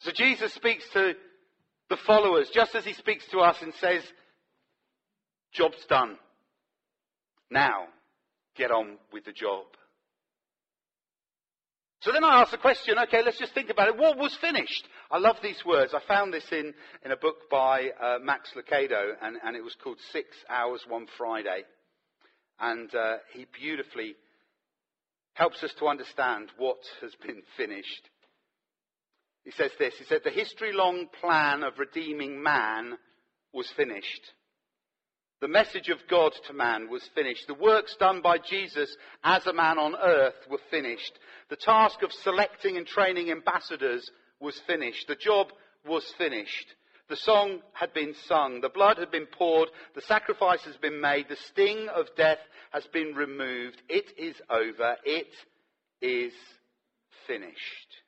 So 0.00 0.12
Jesus 0.12 0.52
speaks 0.54 0.88
to 0.92 1.14
the 1.88 1.96
followers, 2.06 2.50
just 2.52 2.74
as 2.74 2.84
he 2.84 2.92
speaks 2.92 3.24
to 3.30 3.38
us 3.38 3.56
and 3.62 3.72
says, 3.80 4.02
Job's 5.52 5.84
done. 5.88 6.16
Now, 7.50 7.86
get 8.56 8.70
on 8.70 8.98
with 9.12 9.24
the 9.24 9.32
job. 9.32 9.64
So 12.00 12.12
then 12.12 12.22
I 12.22 12.40
ask 12.40 12.52
the 12.52 12.58
question, 12.58 12.96
okay, 12.98 13.22
let's 13.24 13.38
just 13.38 13.54
think 13.54 13.70
about 13.70 13.88
it. 13.88 13.96
What 13.96 14.18
was 14.18 14.36
finished? 14.40 14.86
I 15.10 15.18
love 15.18 15.36
these 15.42 15.64
words. 15.66 15.94
I 15.94 16.00
found 16.06 16.32
this 16.32 16.46
in, 16.52 16.72
in 17.04 17.10
a 17.10 17.16
book 17.16 17.50
by 17.50 17.88
uh, 18.00 18.18
Max 18.22 18.50
Lucado, 18.56 19.14
and, 19.20 19.36
and, 19.42 19.56
it 19.56 19.64
was 19.64 19.74
called 19.82 19.98
Six 20.12 20.28
Hours 20.48 20.84
One 20.86 21.06
Friday. 21.16 21.64
And 22.60 22.94
uh, 22.94 23.16
he 23.32 23.46
beautifully 23.58 24.14
helps 25.32 25.62
us 25.64 25.72
to 25.78 25.86
understand 25.86 26.50
what 26.56 26.78
has 27.00 27.14
been 27.26 27.42
finished. 27.56 28.08
He 29.48 29.52
says 29.52 29.70
this 29.78 29.94
He 29.96 30.04
said, 30.04 30.20
The 30.24 30.30
history 30.30 30.74
long 30.74 31.06
plan 31.22 31.62
of 31.62 31.78
redeeming 31.78 32.42
man 32.42 32.98
was 33.54 33.66
finished. 33.70 34.20
The 35.40 35.48
message 35.48 35.88
of 35.88 36.06
God 36.10 36.32
to 36.48 36.52
man 36.52 36.90
was 36.90 37.02
finished. 37.14 37.46
The 37.46 37.54
works 37.54 37.96
done 37.98 38.20
by 38.20 38.36
Jesus 38.38 38.94
as 39.24 39.46
a 39.46 39.54
man 39.54 39.78
on 39.78 39.96
earth 39.96 40.34
were 40.50 40.60
finished. 40.70 41.18
The 41.48 41.56
task 41.56 42.02
of 42.02 42.12
selecting 42.12 42.76
and 42.76 42.86
training 42.86 43.30
ambassadors 43.30 44.10
was 44.38 44.60
finished. 44.66 45.08
The 45.08 45.16
job 45.16 45.46
was 45.86 46.04
finished. 46.18 46.66
The 47.08 47.16
song 47.16 47.60
had 47.72 47.94
been 47.94 48.14
sung. 48.26 48.60
The 48.60 48.68
blood 48.68 48.98
had 48.98 49.10
been 49.10 49.28
poured. 49.32 49.70
The 49.94 50.02
sacrifice 50.02 50.62
has 50.64 50.76
been 50.76 51.00
made. 51.00 51.26
The 51.30 51.36
sting 51.36 51.88
of 51.88 52.14
death 52.18 52.40
has 52.72 52.86
been 52.92 53.14
removed. 53.14 53.80
It 53.88 54.12
is 54.18 54.36
over. 54.50 54.96
It 55.06 55.32
is 56.02 56.34
finished. 57.26 58.02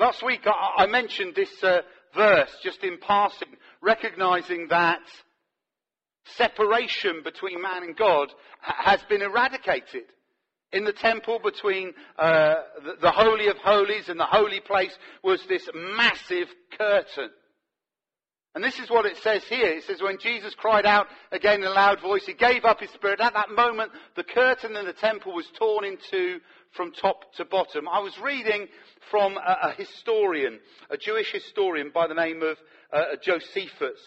Last 0.00 0.24
week 0.24 0.46
I, 0.46 0.86
mentioned 0.86 1.34
this 1.34 1.62
uh, 1.62 1.82
verse 2.16 2.50
just 2.62 2.82
in 2.82 2.96
passing, 3.06 3.48
recognizing 3.82 4.68
that 4.70 5.02
separation 6.38 7.20
between 7.22 7.60
man 7.60 7.82
and 7.82 7.94
God 7.94 8.32
has 8.62 9.02
been 9.10 9.20
eradicated. 9.20 10.04
In 10.72 10.84
the 10.84 10.94
temple 10.94 11.38
between 11.44 11.92
uh, 12.18 12.54
the, 13.02 13.10
Holy 13.10 13.48
of 13.48 13.58
Holies 13.58 14.08
and 14.08 14.18
the 14.18 14.24
holy 14.24 14.60
place 14.60 14.96
was 15.22 15.44
this 15.50 15.68
massive 15.74 16.48
curtain. 16.78 17.28
And 18.54 18.64
this 18.64 18.78
is 18.78 18.88
what 18.88 19.04
it 19.04 19.18
says 19.18 19.44
here. 19.44 19.68
It 19.68 19.84
says, 19.84 20.00
when 20.00 20.18
Jesus 20.18 20.54
cried 20.54 20.86
out 20.86 21.08
again 21.30 21.60
in 21.60 21.66
a 21.66 21.72
loud 21.72 22.00
voice, 22.00 22.24
he 22.24 22.32
gave 22.32 22.64
up 22.64 22.80
his 22.80 22.90
spirit. 22.90 23.20
At 23.20 23.34
that 23.34 23.50
moment, 23.50 23.92
the 24.16 24.24
curtain 24.24 24.76
in 24.76 24.86
the 24.86 24.94
temple 24.94 25.34
was 25.34 25.46
torn 25.58 25.84
in 25.84 25.98
two 26.10 26.40
from 26.72 26.92
top 26.92 27.32
to 27.34 27.44
bottom. 27.44 27.88
I 27.88 28.00
was 28.00 28.16
reading 28.22 28.66
from 29.10 29.36
a, 29.36 29.68
a 29.68 29.74
historian, 29.76 30.60
a 30.90 30.96
Jewish 30.96 31.32
historian 31.32 31.90
by 31.92 32.06
the 32.06 32.14
name 32.14 32.42
of 32.42 32.56
uh, 32.92 33.16
Josephus, 33.22 34.00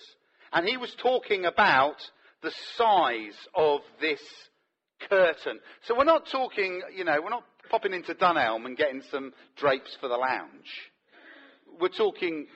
and 0.51 0.67
he 0.67 0.77
was 0.77 0.95
talking 1.01 1.45
about 1.45 1.97
the 2.41 2.51
size 2.75 3.37
of 3.55 3.81
this 3.99 4.21
curtain. 5.09 5.59
So 5.85 5.97
we're 5.97 6.03
not 6.03 6.27
talking, 6.31 6.81
you 6.95 7.03
know, 7.03 7.17
we're 7.21 7.29
not 7.29 7.45
popping 7.69 7.93
into 7.93 8.13
Dunelm 8.13 8.65
and 8.65 8.77
getting 8.77 9.01
some 9.11 9.33
drapes 9.55 9.97
for 9.99 10.07
the 10.07 10.15
lounge. 10.15 10.91
We're 11.79 11.89
talking 11.89 12.47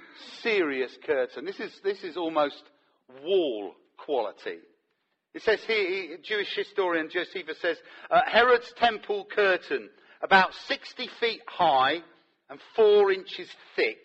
serious 0.42 0.96
curtain. 1.06 1.46
This 1.46 1.60
is, 1.60 1.72
this 1.84 2.04
is 2.04 2.18
almost 2.18 2.62
wall 3.24 3.74
quality. 3.98 4.60
It 5.38 5.44
says 5.44 5.64
here, 5.68 6.18
Jewish 6.24 6.56
historian 6.56 7.12
Josephus 7.12 7.60
says, 7.62 7.78
uh, 8.10 8.22
Herod's 8.26 8.74
temple 8.76 9.28
curtain, 9.30 9.88
about 10.24 10.52
60 10.66 11.08
feet 11.20 11.42
high 11.46 12.02
and 12.50 12.60
four 12.76 13.12
inches 13.12 13.48
thick. 13.76 14.04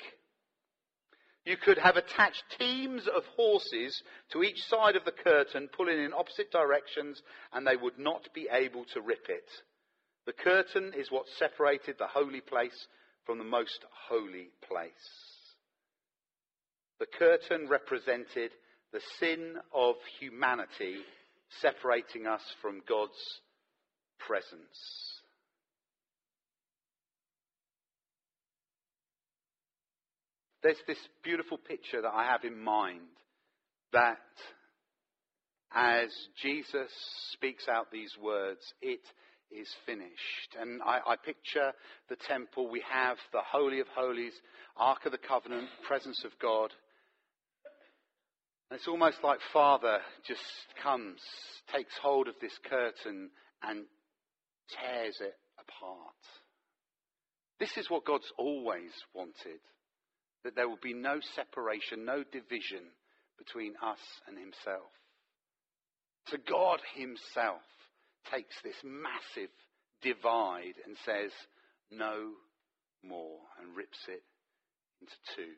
You 1.47 1.57
could 1.57 1.79
have 1.79 1.97
attached 1.97 2.43
teams 2.59 3.09
of 3.09 3.25
horses 3.35 4.03
to 4.33 4.43
each 4.43 4.63
side 4.65 4.95
of 4.95 5.07
the 5.07 5.11
curtain, 5.11 5.71
pulling 5.75 6.05
in 6.05 6.13
opposite 6.13 6.53
directions, 6.53 7.23
and 7.55 7.67
they 7.67 7.77
would 7.77 7.99
not 7.99 8.29
be 8.35 8.49
able 8.53 8.85
to 8.93 9.01
rip 9.01 9.25
it. 9.31 9.49
The 10.27 10.35
curtain 10.35 10.93
is 10.95 11.11
what 11.11 11.25
separated 11.39 11.97
the 11.99 12.09
holy 12.09 12.43
place 12.43 12.87
from 13.25 13.39
the 13.39 13.45
most 13.45 13.87
holy 14.07 14.51
place. 14.69 14.93
The 17.01 17.07
curtain 17.07 17.69
represented 17.71 18.51
the 18.93 19.01
sin 19.19 19.55
of 19.73 19.95
humanity 20.21 20.99
separating 21.61 22.27
us 22.27 22.43
from 22.61 22.81
God's 22.89 23.13
presence. 24.27 25.21
There's 30.63 30.77
this 30.87 30.99
beautiful 31.25 31.59
picture 31.59 32.01
that 32.03 32.13
I 32.15 32.25
have 32.25 32.45
in 32.45 32.63
mind 32.63 33.01
that 33.93 34.19
as 35.75 36.09
Jesus 36.41 36.91
speaks 37.33 37.67
out 37.69 37.91
these 37.91 38.13
words, 38.23 38.61
it 38.81 39.01
is 39.51 39.69
finished. 39.87 40.57
And 40.61 40.81
I, 40.83 41.01
I, 41.07 41.17
picture 41.17 41.73
the 42.09 42.17
temple. 42.29 42.71
We 42.71 42.83
have 42.91 43.17
the 43.33 43.43
Holy 43.51 43.81
of 43.81 43.87
Holies, 43.95 44.33
Ark 44.77 45.05
of 45.07 45.13
the 45.13 45.19
Covenant, 45.19 45.69
presence 45.87 46.23
of 46.25 46.33
God. 46.41 46.71
It's 48.73 48.89
almost 48.89 49.19
like 49.23 49.39
Father 49.53 49.99
just 50.27 50.41
comes, 50.83 51.21
takes 51.75 51.93
hold 52.01 52.29
of 52.29 52.35
this 52.41 52.57
curtain, 52.69 53.31
and 53.63 53.85
tears 54.69 55.19
it 55.21 55.35
apart. 55.59 56.15
This 57.61 57.77
is 57.77 57.91
what 57.91 58.07
God's 58.07 58.31
always 58.39 58.91
wanted 59.15 59.61
that 60.45 60.57
there 60.57 60.69
will 60.69 60.81
be 60.83 60.95
no 60.95 61.21
separation, 61.37 62.05
no 62.05 62.25
division 62.25 62.91
between 63.39 63.75
us 63.83 64.01
and 64.27 64.37
Himself. 64.39 64.91
So 66.29 66.37
God 66.49 66.81
Himself 66.95 67.63
takes 68.33 68.55
this 68.65 68.77
massive 68.83 69.51
divide 70.03 70.75
and 70.87 70.97
says, 71.05 71.31
no 71.91 72.33
more, 73.05 73.39
and 73.61 73.77
rips 73.77 73.99
it 74.09 74.23
into 75.01 75.15
two. 75.37 75.55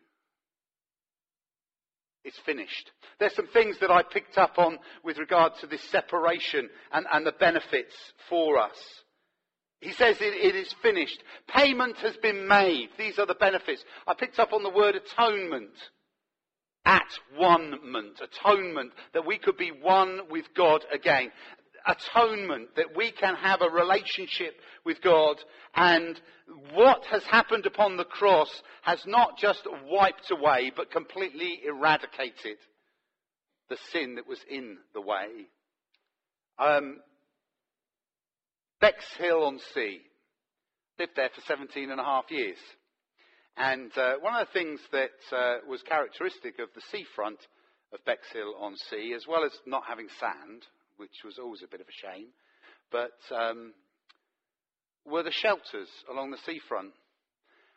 It's 2.25 2.39
finished. 2.47 2.91
There's 3.21 3.35
some 3.35 3.49
things 3.49 3.79
that 3.81 3.91
I 3.91 4.03
picked 4.03 4.39
up 4.39 4.59
on 4.59 4.79
with 5.03 5.19
regard 5.19 5.53
to 5.61 5.67
this 5.67 5.83
separation 5.91 6.71
and, 6.93 7.07
and 7.13 7.27
the 7.27 7.33
benefits 7.33 7.95
for 8.29 8.59
us. 8.59 8.77
He 9.81 9.93
says 9.93 10.17
it, 10.21 10.35
it 10.35 10.57
is 10.57 10.73
finished. 10.83 11.23
Payment 11.47 11.99
has 11.99 12.17
been 12.17 12.49
made. 12.49 12.89
These 12.97 13.19
are 13.19 13.27
the 13.27 13.35
benefits. 13.35 13.85
I 14.07 14.15
picked 14.15 14.39
up 14.39 14.55
on 14.55 14.63
the 14.63 14.71
word 14.71 14.95
atonement. 14.95 15.73
At 16.87 17.19
one-ment, 17.37 18.21
atonement, 18.21 18.93
that 19.15 19.27
we 19.27 19.39
could 19.39 19.57
be 19.57 19.71
one 19.71 20.21
with 20.31 20.45
God 20.55 20.85
again. 20.93 21.31
Atonement, 21.87 22.75
that 22.77 22.97
we 22.97 23.11
can 23.11 23.35
have 23.35 23.61
a 23.63 23.69
relationship 23.69 24.55
with 24.85 25.01
God 25.03 25.37
and 25.75 26.21
what 26.73 27.05
has 27.07 27.25
happened 27.25 27.67
upon 27.67 27.97
the 27.97 28.05
cross 28.05 28.63
has 28.83 29.03
not 29.07 29.39
just 29.39 29.67
wiped 29.87 30.31
away, 30.31 30.73
but 30.75 30.91
completely 30.91 31.61
eradicated 31.67 32.59
the 33.69 33.77
sin 33.93 34.17
that 34.17 34.29
was 34.29 34.41
in 34.51 34.79
the 34.93 35.01
way. 35.01 35.47
Um, 36.59 37.01
Bexhill 38.81 39.45
on 39.45 39.59
Sea. 39.75 40.01
Lived 40.99 41.13
there 41.17 41.31
for 41.35 41.41
17 41.41 41.91
and 41.91 42.01
a 42.01 42.05
half 42.05 42.31
years. 42.31 42.59
And 43.57 43.97
uh, 43.97 44.15
one 44.21 44.35
of 44.35 44.47
the 44.47 44.53
things 44.53 44.81
that 44.93 45.37
uh, 45.37 45.57
was 45.69 45.83
characteristic 45.83 46.59
of 46.59 46.69
the 46.75 46.83
seafront 46.91 47.39
of 47.93 48.05
Bexhill 48.05 48.55
on 48.61 48.77
Sea, 48.77 49.15
as 49.15 49.27
well 49.27 49.45
as 49.45 49.53
not 49.67 49.85
having 49.89 50.09
sand, 50.21 50.63
which 50.97 51.25
was 51.25 51.39
always 51.39 51.63
a 51.63 51.69
bit 51.69 51.81
of 51.81 51.87
a 51.89 51.93
shame, 51.93 52.29
but 52.91 53.13
um, 53.35 53.73
were 55.05 55.23
the 55.23 55.33
shelters 55.33 55.89
along 56.11 56.31
the 56.31 56.39
seafront. 56.45 56.93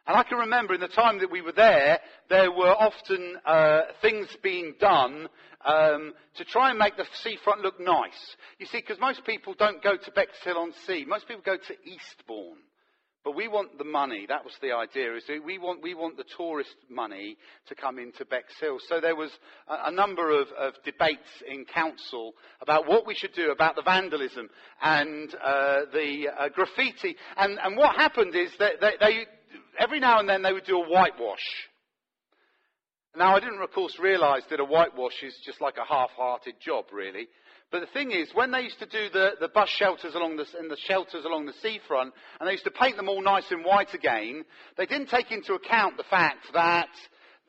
And 0.08 0.16
I 0.16 0.24
can 0.24 0.38
remember 0.38 0.74
in 0.74 0.80
the 0.80 0.88
time 0.88 1.20
that 1.20 1.32
we 1.32 1.42
were 1.42 1.52
there, 1.52 2.00
there 2.30 2.50
were 2.50 2.74
often 2.74 3.36
uh, 3.46 3.82
things 4.02 4.28
being 4.42 4.76
done 4.80 5.28
um, 5.66 6.14
to 6.36 6.46
try 6.46 6.70
and 6.70 6.80
make 6.80 6.96
the 6.96 7.06
seafront 7.24 7.62
look 7.62 7.78
nice. 7.78 8.36
You 8.58 8.68
see, 8.68 8.78
because 8.78 9.02
most 9.02 9.26
people 9.26 9.54
don't 9.60 9.84
go 9.84 9.98
to 9.98 10.12
Bexhill 10.12 10.58
on 10.58 10.72
Sea. 10.86 11.04
Most 11.06 11.28
people 11.28 11.44
go 11.46 11.58
to 11.58 11.74
Eastbourne. 11.84 12.60
But 13.24 13.36
we 13.36 13.48
want 13.48 13.78
the 13.78 13.84
money. 13.84 14.26
That 14.30 14.46
was 14.46 14.54
the 14.62 14.72
idea. 14.72 15.16
Is 15.16 15.24
we 15.46 15.58
want 15.58 15.84
we 15.84 15.94
want 15.94 16.16
the 16.16 16.24
tourist 16.38 16.76
money 16.90 17.36
to 17.68 17.76
come 17.76 18.00
into 18.00 18.24
Bexhill. 18.26 18.78
So 18.88 19.02
there 19.02 19.16
was 19.16 19.32
a, 19.68 19.90
a 19.90 19.92
number 19.92 20.32
of, 20.32 20.48
of, 20.58 20.74
debates 20.86 21.28
in 21.46 21.66
council 21.66 22.34
about 22.62 22.88
what 22.88 23.06
we 23.06 23.16
should 23.16 23.34
do 23.34 23.52
about 23.52 23.76
the 23.76 23.82
vandalism 23.82 24.48
and 24.82 25.34
uh, 25.44 25.80
the 25.92 26.30
uh, 26.40 26.50
graffiti. 26.50 27.18
And, 27.36 27.60
and 27.62 27.76
what 27.76 27.96
happened 27.98 28.34
is 28.34 28.52
that 28.60 28.74
they, 28.80 28.94
they, 29.00 29.26
every 29.78 30.00
now 30.00 30.20
and 30.20 30.30
then 30.30 30.42
they 30.42 30.54
would 30.54 30.66
do 30.66 30.82
a 30.82 30.90
whitewash. 30.90 31.44
Now 33.18 33.36
I 33.36 33.40
didn't, 33.40 33.62
of 33.62 33.72
course, 33.72 33.98
realise 34.00 34.44
that 34.50 34.60
a 34.60 34.66
whitewash 34.66 35.24
is 35.24 35.36
just 35.44 35.60
like 35.60 35.78
a 35.78 35.92
half-hearted 35.92 36.56
job, 36.64 36.86
really. 36.94 37.28
But 37.70 37.82
the 37.82 37.88
thing 37.88 38.12
is, 38.12 38.30
when 38.34 38.52
they 38.52 38.62
used 38.62 38.80
to 38.80 38.86
do 38.86 39.10
the, 39.12 39.32
the 39.42 39.50
bus 39.50 39.68
shelters 39.70 40.16
along 40.16 40.38
the, 40.38 40.46
and 40.58 40.72
the 40.72 40.78
shelters 40.88 41.26
along 41.26 41.48
the 41.48 41.54
seafront, 41.62 42.14
and 42.40 42.48
they 42.48 42.54
used 42.54 42.64
to 42.64 42.72
paint 42.72 42.96
them 42.96 43.10
all 43.10 43.22
nice 43.22 43.52
and 43.52 43.66
white 43.66 43.94
again, 43.94 44.46
they 44.78 44.86
didn't 44.86 45.10
take 45.10 45.32
into 45.32 45.54
account 45.54 45.98
the 45.98 46.06
fact 46.10 46.48
that 46.54 46.88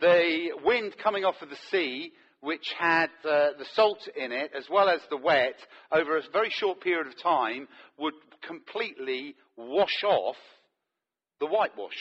the 0.00 0.50
wind 0.64 0.96
coming 1.02 1.24
off 1.24 1.40
of 1.40 1.50
the 1.50 1.58
sea, 1.70 2.12
which 2.40 2.72
had 2.76 3.10
uh, 3.24 3.50
the 3.58 3.66
salt 3.74 4.08
in 4.16 4.32
it, 4.32 4.50
as 4.56 4.64
well 4.68 4.88
as 4.88 5.00
the 5.08 5.16
wet, 5.16 5.56
over 5.92 6.16
a 6.16 6.22
very 6.32 6.50
short 6.50 6.80
period 6.80 7.06
of 7.06 7.20
time, 7.22 7.68
would 7.96 8.14
completely 8.46 9.36
wash 9.56 10.02
off 10.04 10.36
the 11.38 11.46
whitewash. 11.46 11.96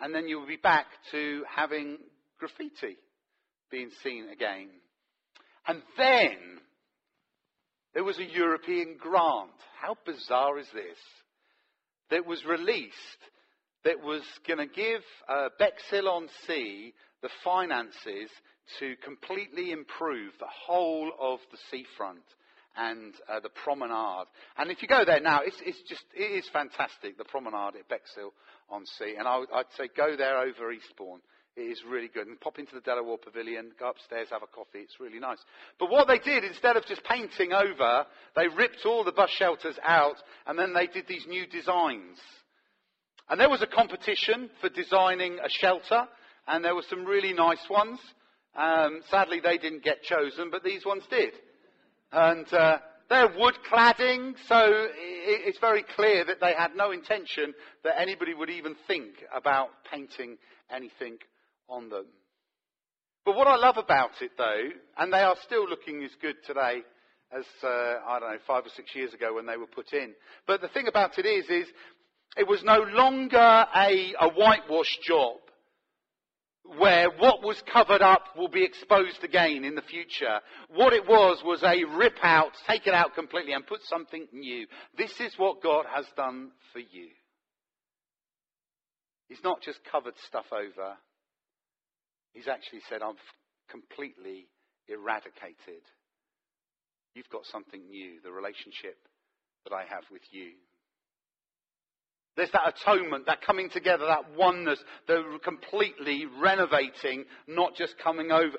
And 0.00 0.12
then 0.12 0.26
you 0.26 0.40
would 0.40 0.48
be 0.48 0.56
back 0.56 0.86
to 1.12 1.44
having 1.54 1.98
graffiti 2.38 2.96
being 3.70 3.90
seen 4.02 4.28
again. 4.30 4.68
And 5.66 5.82
then 5.96 6.60
there 7.96 8.04
was 8.04 8.18
a 8.18 8.24
European 8.24 8.96
grant. 9.00 9.56
How 9.80 9.96
bizarre 10.04 10.58
is 10.58 10.66
this? 10.74 10.98
That 12.10 12.26
was 12.26 12.44
released 12.44 12.92
that 13.84 14.02
was 14.02 14.20
going 14.46 14.58
to 14.58 14.66
give 14.66 15.00
uh, 15.26 15.48
Bexhill 15.58 16.06
on 16.06 16.28
Sea 16.46 16.92
the 17.22 17.30
finances 17.42 18.28
to 18.80 18.96
completely 19.02 19.70
improve 19.72 20.34
the 20.38 20.52
whole 20.66 21.10
of 21.18 21.38
the 21.50 21.56
seafront 21.70 22.20
and 22.76 23.14
uh, 23.30 23.40
the 23.40 23.48
promenade. 23.64 24.26
And 24.58 24.70
if 24.70 24.82
you 24.82 24.88
go 24.88 25.06
there 25.06 25.20
now, 25.20 25.40
it's, 25.42 25.56
it's, 25.64 25.80
just, 25.88 26.04
it 26.14 26.44
is 26.44 26.46
fantastic, 26.52 27.16
the 27.16 27.24
promenade 27.24 27.76
at 27.80 27.88
Bexhill 27.88 28.34
on 28.68 28.84
Sea. 28.98 29.14
And 29.18 29.26
I 29.26 29.38
would, 29.38 29.48
I'd 29.54 29.72
say 29.78 29.88
go 29.96 30.16
there 30.18 30.40
over 30.40 30.70
Eastbourne. 30.70 31.22
It 31.56 31.62
is 31.62 31.82
really 31.88 32.08
good. 32.08 32.26
And 32.26 32.38
pop 32.38 32.58
into 32.58 32.74
the 32.74 32.82
De 32.82 32.94
La 32.94 33.02
Warr 33.02 33.16
Pavilion, 33.16 33.72
go 33.80 33.88
upstairs, 33.88 34.28
have 34.30 34.42
a 34.42 34.46
coffee. 34.46 34.80
It's 34.80 35.00
really 35.00 35.18
nice. 35.18 35.38
But 35.78 35.90
what 35.90 36.06
they 36.06 36.18
did, 36.18 36.44
instead 36.44 36.76
of 36.76 36.84
just 36.84 37.02
painting 37.04 37.54
over, 37.54 38.04
they 38.36 38.48
ripped 38.48 38.84
all 38.84 39.04
the 39.04 39.12
bus 39.12 39.30
shelters 39.30 39.78
out 39.82 40.16
and 40.46 40.58
then 40.58 40.74
they 40.74 40.86
did 40.86 41.08
these 41.08 41.26
new 41.26 41.46
designs. 41.46 42.18
And 43.30 43.40
there 43.40 43.48
was 43.48 43.62
a 43.62 43.66
competition 43.66 44.50
for 44.60 44.68
designing 44.68 45.38
a 45.38 45.48
shelter 45.48 46.06
and 46.46 46.62
there 46.62 46.74
were 46.74 46.84
some 46.90 47.06
really 47.06 47.32
nice 47.32 47.64
ones. 47.70 48.00
Um, 48.54 49.00
sadly, 49.10 49.40
they 49.40 49.56
didn't 49.56 49.82
get 49.82 50.02
chosen, 50.02 50.50
but 50.50 50.62
these 50.62 50.84
ones 50.84 51.04
did. 51.08 51.32
And 52.12 52.52
uh, 52.52 52.78
they're 53.08 53.32
wood 53.34 53.56
cladding, 53.70 54.34
so 54.46 54.88
it's 54.94 55.58
very 55.58 55.84
clear 55.94 56.24
that 56.26 56.40
they 56.40 56.52
had 56.52 56.76
no 56.76 56.90
intention 56.90 57.54
that 57.82 57.98
anybody 57.98 58.34
would 58.34 58.50
even 58.50 58.76
think 58.86 59.24
about 59.34 59.70
painting 59.90 60.36
anything 60.70 61.18
on 61.68 61.88
them. 61.88 62.06
But 63.24 63.36
what 63.36 63.48
I 63.48 63.56
love 63.56 63.76
about 63.76 64.12
it 64.20 64.32
though, 64.38 64.68
and 64.98 65.12
they 65.12 65.20
are 65.20 65.36
still 65.44 65.68
looking 65.68 66.04
as 66.04 66.12
good 66.22 66.36
today 66.46 66.82
as, 67.36 67.44
uh, 67.62 67.94
I 68.06 68.18
don't 68.20 68.30
know, 68.30 68.38
five 68.46 68.64
or 68.66 68.70
six 68.76 68.94
years 68.94 69.12
ago 69.12 69.34
when 69.34 69.46
they 69.46 69.56
were 69.56 69.66
put 69.66 69.92
in. 69.92 70.14
But 70.46 70.60
the 70.60 70.68
thing 70.68 70.86
about 70.86 71.18
it 71.18 71.26
is, 71.26 71.44
is 71.50 71.66
it 72.36 72.46
was 72.46 72.62
no 72.62 72.78
longer 72.78 73.36
a, 73.36 74.14
a 74.20 74.28
whitewash 74.30 74.98
job 75.02 75.38
where 76.78 77.08
what 77.18 77.42
was 77.42 77.62
covered 77.72 78.02
up 78.02 78.24
will 78.36 78.48
be 78.48 78.64
exposed 78.64 79.22
again 79.22 79.64
in 79.64 79.74
the 79.74 79.82
future. 79.82 80.40
What 80.74 80.92
it 80.92 81.06
was 81.06 81.42
was 81.44 81.62
a 81.62 81.84
rip 81.96 82.18
out, 82.22 82.52
take 82.66 82.86
it 82.86 82.94
out 82.94 83.14
completely 83.14 83.52
and 83.52 83.66
put 83.66 83.80
something 83.84 84.26
new. 84.32 84.66
This 84.96 85.12
is 85.20 85.32
what 85.36 85.62
God 85.62 85.86
has 85.92 86.06
done 86.16 86.50
for 86.72 86.80
you. 86.80 87.08
He's 89.28 89.42
not 89.42 89.62
just 89.62 89.78
covered 89.90 90.14
stuff 90.26 90.46
over. 90.52 90.96
He's 92.36 92.48
actually 92.48 92.80
said, 92.90 93.00
I've 93.00 93.16
completely 93.70 94.46
eradicated. 94.88 95.80
You've 97.14 97.30
got 97.30 97.46
something 97.46 97.80
new, 97.88 98.20
the 98.22 98.30
relationship 98.30 98.98
that 99.64 99.74
I 99.74 99.84
have 99.88 100.04
with 100.12 100.20
you. 100.30 100.50
There's 102.36 102.50
that 102.50 102.74
atonement, 102.76 103.24
that 103.24 103.40
coming 103.40 103.70
together, 103.70 104.04
that 104.04 104.36
oneness, 104.36 104.78
the 105.08 105.38
completely 105.42 106.26
renovating, 106.38 107.24
not 107.48 107.74
just 107.74 107.94
coming 108.04 108.30
over, 108.30 108.58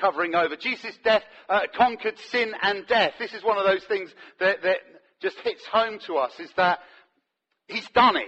covering 0.00 0.36
over. 0.36 0.54
Jesus' 0.54 0.96
death 1.02 1.24
uh, 1.48 1.62
conquered 1.76 2.16
sin 2.30 2.52
and 2.62 2.86
death. 2.86 3.14
This 3.18 3.34
is 3.34 3.42
one 3.42 3.58
of 3.58 3.64
those 3.64 3.84
things 3.88 4.10
that, 4.38 4.62
that 4.62 4.76
just 5.20 5.40
hits 5.40 5.66
home 5.66 5.98
to 6.06 6.14
us, 6.14 6.32
is 6.38 6.52
that 6.56 6.78
He's 7.66 7.88
done 7.90 8.16
it. 8.16 8.24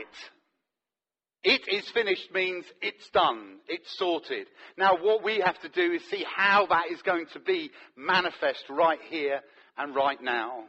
It 1.42 1.62
is 1.68 1.88
finished 1.92 2.30
means 2.34 2.66
it's 2.82 3.08
done, 3.10 3.60
it's 3.66 3.96
sorted. 3.96 4.46
Now 4.76 4.98
what 5.00 5.24
we 5.24 5.40
have 5.44 5.58
to 5.60 5.70
do 5.70 5.92
is 5.92 6.02
see 6.10 6.24
how 6.36 6.66
that 6.66 6.90
is 6.92 7.00
going 7.02 7.26
to 7.32 7.40
be 7.40 7.70
manifest 7.96 8.64
right 8.68 8.98
here 9.08 9.40
and 9.78 9.94
right 9.94 10.22
now. 10.22 10.64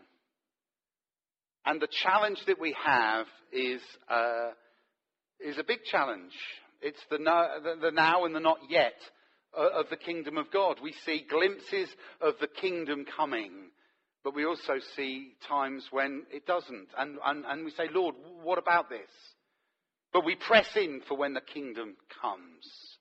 And 1.65 1.81
the 1.81 1.89
challenge 1.91 2.39
that 2.47 2.59
we 2.59 2.75
have 2.83 3.25
is, 3.51 3.81
uh, 4.09 4.51
is 5.41 5.57
a 5.57 5.63
big 5.63 5.83
challenge. 5.83 6.31
It's 6.81 7.01
the, 7.09 7.19
no, 7.19 7.47
the, 7.61 7.75
the 7.81 7.91
now 7.91 8.23
and 8.25 8.33
the 8.33 8.39
not 8.39 8.57
yet 8.69 8.95
of 9.53 9.87
the 9.89 9.97
kingdom 9.97 10.37
of 10.37 10.51
God. 10.51 10.77
We 10.81 10.95
see 11.05 11.25
glimpses 11.29 11.89
of 12.21 12.35
the 12.39 12.47
kingdom 12.47 13.05
coming, 13.17 13.71
but 14.23 14.33
we 14.33 14.45
also 14.45 14.75
see 14.95 15.33
times 15.47 15.85
when 15.91 16.23
it 16.31 16.45
doesn't. 16.45 16.87
And, 16.97 17.17
and, 17.25 17.43
and 17.45 17.65
we 17.65 17.71
say, 17.71 17.89
Lord, 17.93 18.15
what 18.41 18.57
about 18.57 18.89
this? 18.89 19.09
But 20.13 20.25
we 20.25 20.35
press 20.35 20.67
in 20.75 21.01
for 21.07 21.17
when 21.17 21.33
the 21.33 21.41
kingdom 21.41 21.95
comes. 22.21 22.97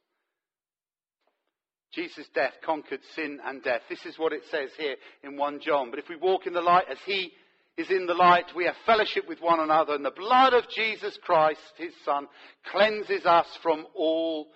Jesus' 1.93 2.29
death 2.35 2.55
conquered 2.65 3.01
sin 3.17 3.41
and 3.45 3.63
death. 3.63 3.83
This 3.89 4.07
is 4.07 4.19
what 4.19 4.33
it 4.33 4.43
says 4.51 4.71
here 4.79 4.95
in 5.25 5.37
1 5.37 5.61
John. 5.61 5.91
But 5.91 5.99
if 5.99 6.09
we 6.09 6.17
walk 6.17 6.47
in 6.47 6.53
the 6.53 6.61
light 6.61 6.85
as 6.91 6.99
he 7.05 7.33
is 7.77 7.91
in 7.91 8.07
the 8.07 8.15
light, 8.15 8.45
we 8.55 8.67
have 8.67 8.77
fellowship 8.87 9.27
with 9.29 9.41
one 9.41 9.61
another, 9.61 9.95
and 9.95 10.05
the 10.05 10.13
blood 10.13 10.53
of 10.53 10.69
Jesus 10.69 11.19
Christ, 11.23 11.61
his 11.77 11.93
Son, 12.05 12.27
cleanses 12.71 13.27
us 13.27 13.47
from 13.63 13.87
all 13.97 14.49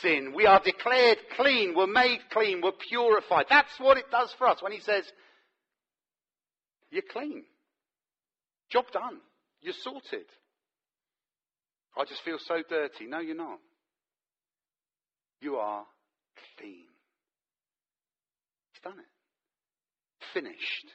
sin. 0.00 0.32
We 0.34 0.46
are 0.46 0.60
declared 0.62 1.18
clean, 1.36 1.74
we're 1.74 1.86
made 1.86 2.20
clean, 2.30 2.60
we're 2.62 2.72
purified. 2.88 3.46
That's 3.48 3.78
what 3.78 3.96
it 3.96 4.10
does 4.10 4.32
for 4.38 4.46
us 4.46 4.62
when 4.62 4.72
he 4.72 4.80
says, 4.80 5.04
You're 6.90 7.02
clean. 7.10 7.44
Job 8.70 8.84
done. 8.92 9.18
You're 9.62 9.74
sorted. 9.82 10.26
I 11.98 12.04
just 12.04 12.22
feel 12.22 12.38
so 12.38 12.62
dirty. 12.68 13.06
No, 13.06 13.18
you're 13.18 13.34
not. 13.34 13.58
You 15.40 15.56
are 15.56 15.84
clean. 16.58 16.86
He's 18.72 18.82
done 18.82 18.98
it. 18.98 19.06
Finished. 20.32 20.86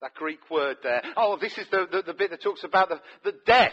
That 0.00 0.14
Greek 0.14 0.38
word 0.48 0.76
there. 0.84 1.02
Oh, 1.16 1.36
this 1.40 1.58
is 1.58 1.66
the, 1.72 1.86
the, 1.90 2.02
the, 2.02 2.14
bit 2.14 2.30
that 2.30 2.40
talks 2.40 2.62
about 2.62 2.88
the, 2.88 3.00
the 3.24 3.36
death 3.44 3.72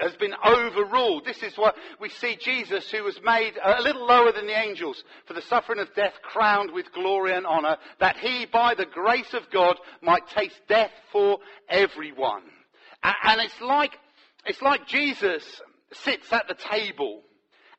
has 0.00 0.16
been 0.16 0.32
overruled. 0.44 1.26
This 1.26 1.42
is 1.42 1.56
what 1.58 1.74
we 2.00 2.08
see 2.08 2.38
Jesus, 2.40 2.90
who 2.90 3.04
was 3.04 3.20
made 3.22 3.52
a 3.62 3.82
little 3.82 4.06
lower 4.06 4.32
than 4.32 4.46
the 4.46 4.58
angels 4.58 5.02
for 5.26 5.34
the 5.34 5.42
suffering 5.42 5.78
of 5.78 5.94
death, 5.94 6.14
crowned 6.22 6.72
with 6.72 6.92
glory 6.94 7.34
and 7.34 7.46
honor, 7.46 7.76
that 8.00 8.16
he, 8.16 8.46
by 8.50 8.74
the 8.74 8.86
grace 8.86 9.34
of 9.34 9.50
God, 9.52 9.76
might 10.00 10.26
taste 10.28 10.58
death 10.66 10.92
for 11.12 11.38
everyone. 11.68 12.44
And 13.02 13.42
it's 13.42 13.60
like, 13.60 13.92
it's 14.46 14.62
like 14.62 14.86
Jesus 14.86 15.44
sits 15.92 16.32
at 16.32 16.48
the 16.48 16.54
table 16.54 17.22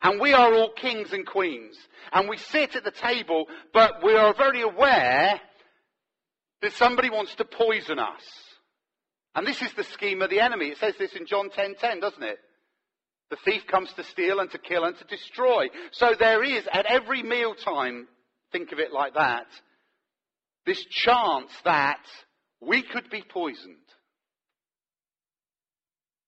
and 0.01 0.19
we 0.19 0.33
are 0.33 0.53
all 0.53 0.71
kings 0.73 1.11
and 1.11 1.25
queens. 1.25 1.75
And 2.11 2.29
we 2.29 2.37
sit 2.37 2.75
at 2.75 2.83
the 2.83 2.91
table, 2.91 3.45
but 3.73 4.03
we 4.03 4.13
are 4.13 4.33
very 4.33 4.61
aware 4.61 5.39
that 6.61 6.73
somebody 6.73 7.09
wants 7.09 7.35
to 7.35 7.45
poison 7.45 7.99
us. 7.99 8.23
And 9.35 9.45
this 9.45 9.61
is 9.61 9.73
the 9.73 9.83
scheme 9.83 10.21
of 10.21 10.29
the 10.29 10.39
enemy. 10.39 10.67
It 10.67 10.77
says 10.77 10.95
this 10.97 11.13
in 11.13 11.25
John 11.25 11.49
10:10, 11.49 11.77
10, 11.79 11.99
doesn't 11.99 12.23
it? 12.23 12.39
The 13.29 13.37
thief 13.37 13.67
comes 13.67 13.91
to 13.93 14.03
steal 14.03 14.39
and 14.39 14.49
to 14.51 14.57
kill 14.57 14.85
and 14.85 14.97
to 14.97 15.03
destroy. 15.03 15.67
So 15.91 16.13
there 16.17 16.43
is 16.43 16.67
at 16.71 16.85
every 16.85 17.23
mealtime, 17.23 18.07
think 18.51 18.71
of 18.71 18.79
it 18.79 18.91
like 18.91 19.15
that, 19.15 19.47
this 20.65 20.83
chance 20.85 21.51
that 21.65 22.03
we 22.61 22.81
could 22.81 23.09
be 23.09 23.21
poisoned. 23.21 23.75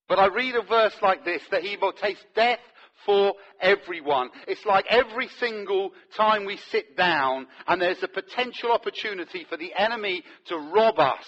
But 0.09 0.19
I 0.19 0.27
read 0.27 0.55
a 0.55 0.63
verse 0.63 0.95
like 1.01 1.23
this, 1.23 1.43
that 1.51 1.61
he 1.61 1.77
will 1.77 1.93
taste 1.93 2.25
death 2.35 2.59
for 3.05 3.33
everyone. 3.61 4.31
It's 4.47 4.65
like 4.65 4.85
every 4.89 5.29
single 5.39 5.91
time 6.17 6.45
we 6.45 6.57
sit 6.71 6.97
down 6.97 7.47
and 7.67 7.79
there's 7.79 8.03
a 8.03 8.07
potential 8.07 8.71
opportunity 8.71 9.45
for 9.47 9.55
the 9.55 9.71
enemy 9.77 10.23
to 10.47 10.57
rob 10.57 10.99
us 10.99 11.25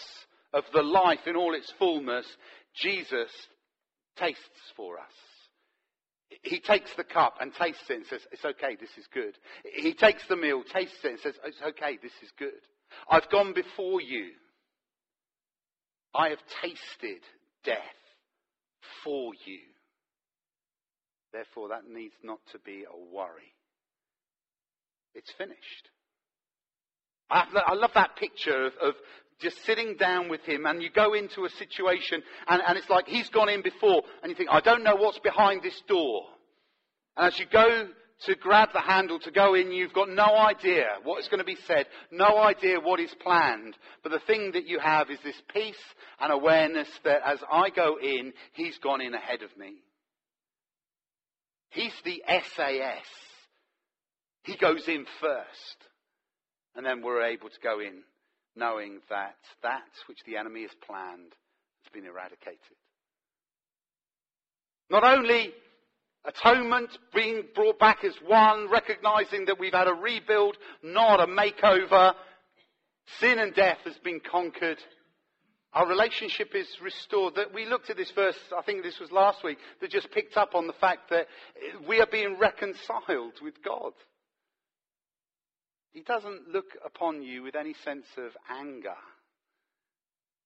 of 0.52 0.64
the 0.74 0.82
life 0.82 1.28
in 1.28 1.36
all 1.36 1.54
its 1.54 1.72
fullness, 1.78 2.26
Jesus 2.76 3.30
tastes 4.18 4.42
for 4.76 4.98
us. 4.98 5.06
He 6.44 6.60
takes 6.60 6.92
the 6.96 7.04
cup 7.04 7.36
and 7.40 7.54
tastes 7.54 7.84
it 7.90 7.98
and 7.98 8.06
says, 8.08 8.22
it's 8.32 8.44
okay, 8.44 8.76
this 8.80 8.90
is 8.98 9.06
good. 9.14 9.38
He 9.76 9.94
takes 9.94 10.26
the 10.28 10.36
meal, 10.36 10.64
tastes 10.64 10.98
it 11.04 11.12
and 11.12 11.20
says, 11.20 11.36
it's 11.46 11.62
okay, 11.62 12.00
this 12.02 12.12
is 12.24 12.32
good. 12.40 12.50
I've 13.10 13.30
gone 13.30 13.54
before 13.54 14.02
you. 14.02 14.32
I 16.16 16.30
have 16.30 16.40
tasted 16.62 17.22
death 17.64 17.78
for 19.04 19.34
you. 19.46 19.60
Therefore, 21.34 21.70
that 21.70 21.88
needs 21.88 22.16
not 22.24 22.40
to 22.52 22.60
be 22.60 22.84
a 22.84 23.16
worry. 23.16 23.54
It's 25.14 25.32
finished. 25.38 25.90
I 27.30 27.74
love 27.76 27.92
that 27.96 28.18
picture 28.18 28.66
of, 28.66 28.74
of, 28.82 28.94
just 29.40 29.64
sitting 29.66 29.96
down 29.96 30.30
with 30.30 30.42
him 30.42 30.66
and 30.66 30.84
you 30.84 30.90
go 30.92 31.14
into 31.14 31.46
a 31.46 31.50
situation 31.50 32.22
and, 32.48 32.62
and, 32.68 32.78
it's 32.78 32.90
like 32.90 33.08
he's 33.08 33.30
gone 33.30 33.50
in 33.50 33.62
before 33.62 34.04
and 34.22 34.30
you 34.30 34.36
think, 34.36 34.50
I 34.52 34.60
don't 34.60 34.84
know 34.84 34.96
what's 34.96 35.20
behind 35.20 35.64
this 35.64 35.82
door. 35.88 36.26
And 37.18 37.28
as 37.28 37.40
you 37.40 37.46
go 37.52 37.88
to 38.26 38.36
grab 38.36 38.70
the 38.74 38.82
handle 38.82 39.20
to 39.20 39.32
go 39.32 39.56
in, 39.56 39.72
you've 39.72 39.94
got 39.94 40.10
no 40.10 40.36
idea 40.36 40.86
what 41.04 41.20
is 41.20 41.28
going 41.28 41.40
to 41.40 41.44
be 41.44 41.58
said, 41.68 41.88
no 42.12 42.38
idea 42.38 42.80
what 42.80 43.00
is 43.00 43.14
planned. 43.22 43.76
But 44.04 44.12
the 44.12 44.22
thing 44.28 44.52
that 44.54 44.68
you 44.68 44.80
have 44.80 45.10
is 45.10 45.20
this 45.24 45.42
peace 45.54 45.82
and 46.20 46.32
awareness 46.32 46.90
that 47.04 47.22
as 47.26 47.40
I 47.52 47.70
go 47.70 47.98
in, 48.02 48.34
he's 48.54 48.78
gone 48.78 49.02
in 49.02 49.14
ahead 49.14 49.42
of 49.42 49.56
me. 49.58 49.76
He's 51.70 51.94
the 52.04 52.22
SAS. 52.28 53.06
He 54.44 54.58
goes 54.58 54.88
in 54.88 55.06
first. 55.20 55.78
And 56.76 56.86
then 56.86 57.02
we're 57.02 57.24
able 57.24 57.50
to 57.50 57.60
go 57.64 57.80
in 57.80 58.04
knowing 58.56 59.00
that 59.10 59.38
that 59.64 59.90
which 60.08 60.20
the 60.26 60.38
enemy 60.38 60.62
has 60.64 60.72
planned 60.86 61.32
has 61.84 61.92
been 61.94 62.06
eradicated. 62.06 62.78
Not 64.90 65.06
only 65.06 65.54
atonement 66.26 66.90
being 67.14 67.44
brought 67.56 67.80
back 67.80 68.04
as 68.04 68.14
one, 68.26 68.70
recognizing 68.70 69.46
that 69.46 69.60
we've 69.60 69.74
had 69.74 69.88
a 69.88 69.94
rebuild, 69.94 70.58
not 70.84 71.20
a 71.20 71.28
makeover. 71.28 72.14
Sin 73.20 73.40
and 73.40 73.54
death 73.54 73.80
has 73.86 73.98
been 74.04 74.20
conquered. 74.20 74.78
Our 75.74 75.88
relationship 75.88 76.54
is 76.54 76.68
restored. 76.82 77.36
That 77.36 77.54
we 77.54 77.66
looked 77.66 77.90
at 77.90 77.98
this 77.98 78.12
verse, 78.12 78.38
I 78.56 78.62
think 78.62 78.84
this 78.84 79.00
was 79.00 79.12
last 79.12 79.44
week, 79.44 79.58
that 79.80 79.90
just 79.90 80.12
picked 80.12 80.38
up 80.38 80.54
on 80.54 80.68
the 80.68 80.74
fact 80.74 81.10
that 81.10 81.28
we 81.88 82.02
are 82.02 82.08
being 82.08 82.38
reconciled 82.38 83.40
with 83.42 83.64
God. 83.64 83.94
He 85.92 86.02
doesn't 86.02 86.50
look 86.50 86.78
upon 86.86 87.22
you 87.22 87.44
with 87.44 87.56
any 87.56 87.74
sense 87.86 88.06
of 88.18 88.32
anger. 88.50 88.96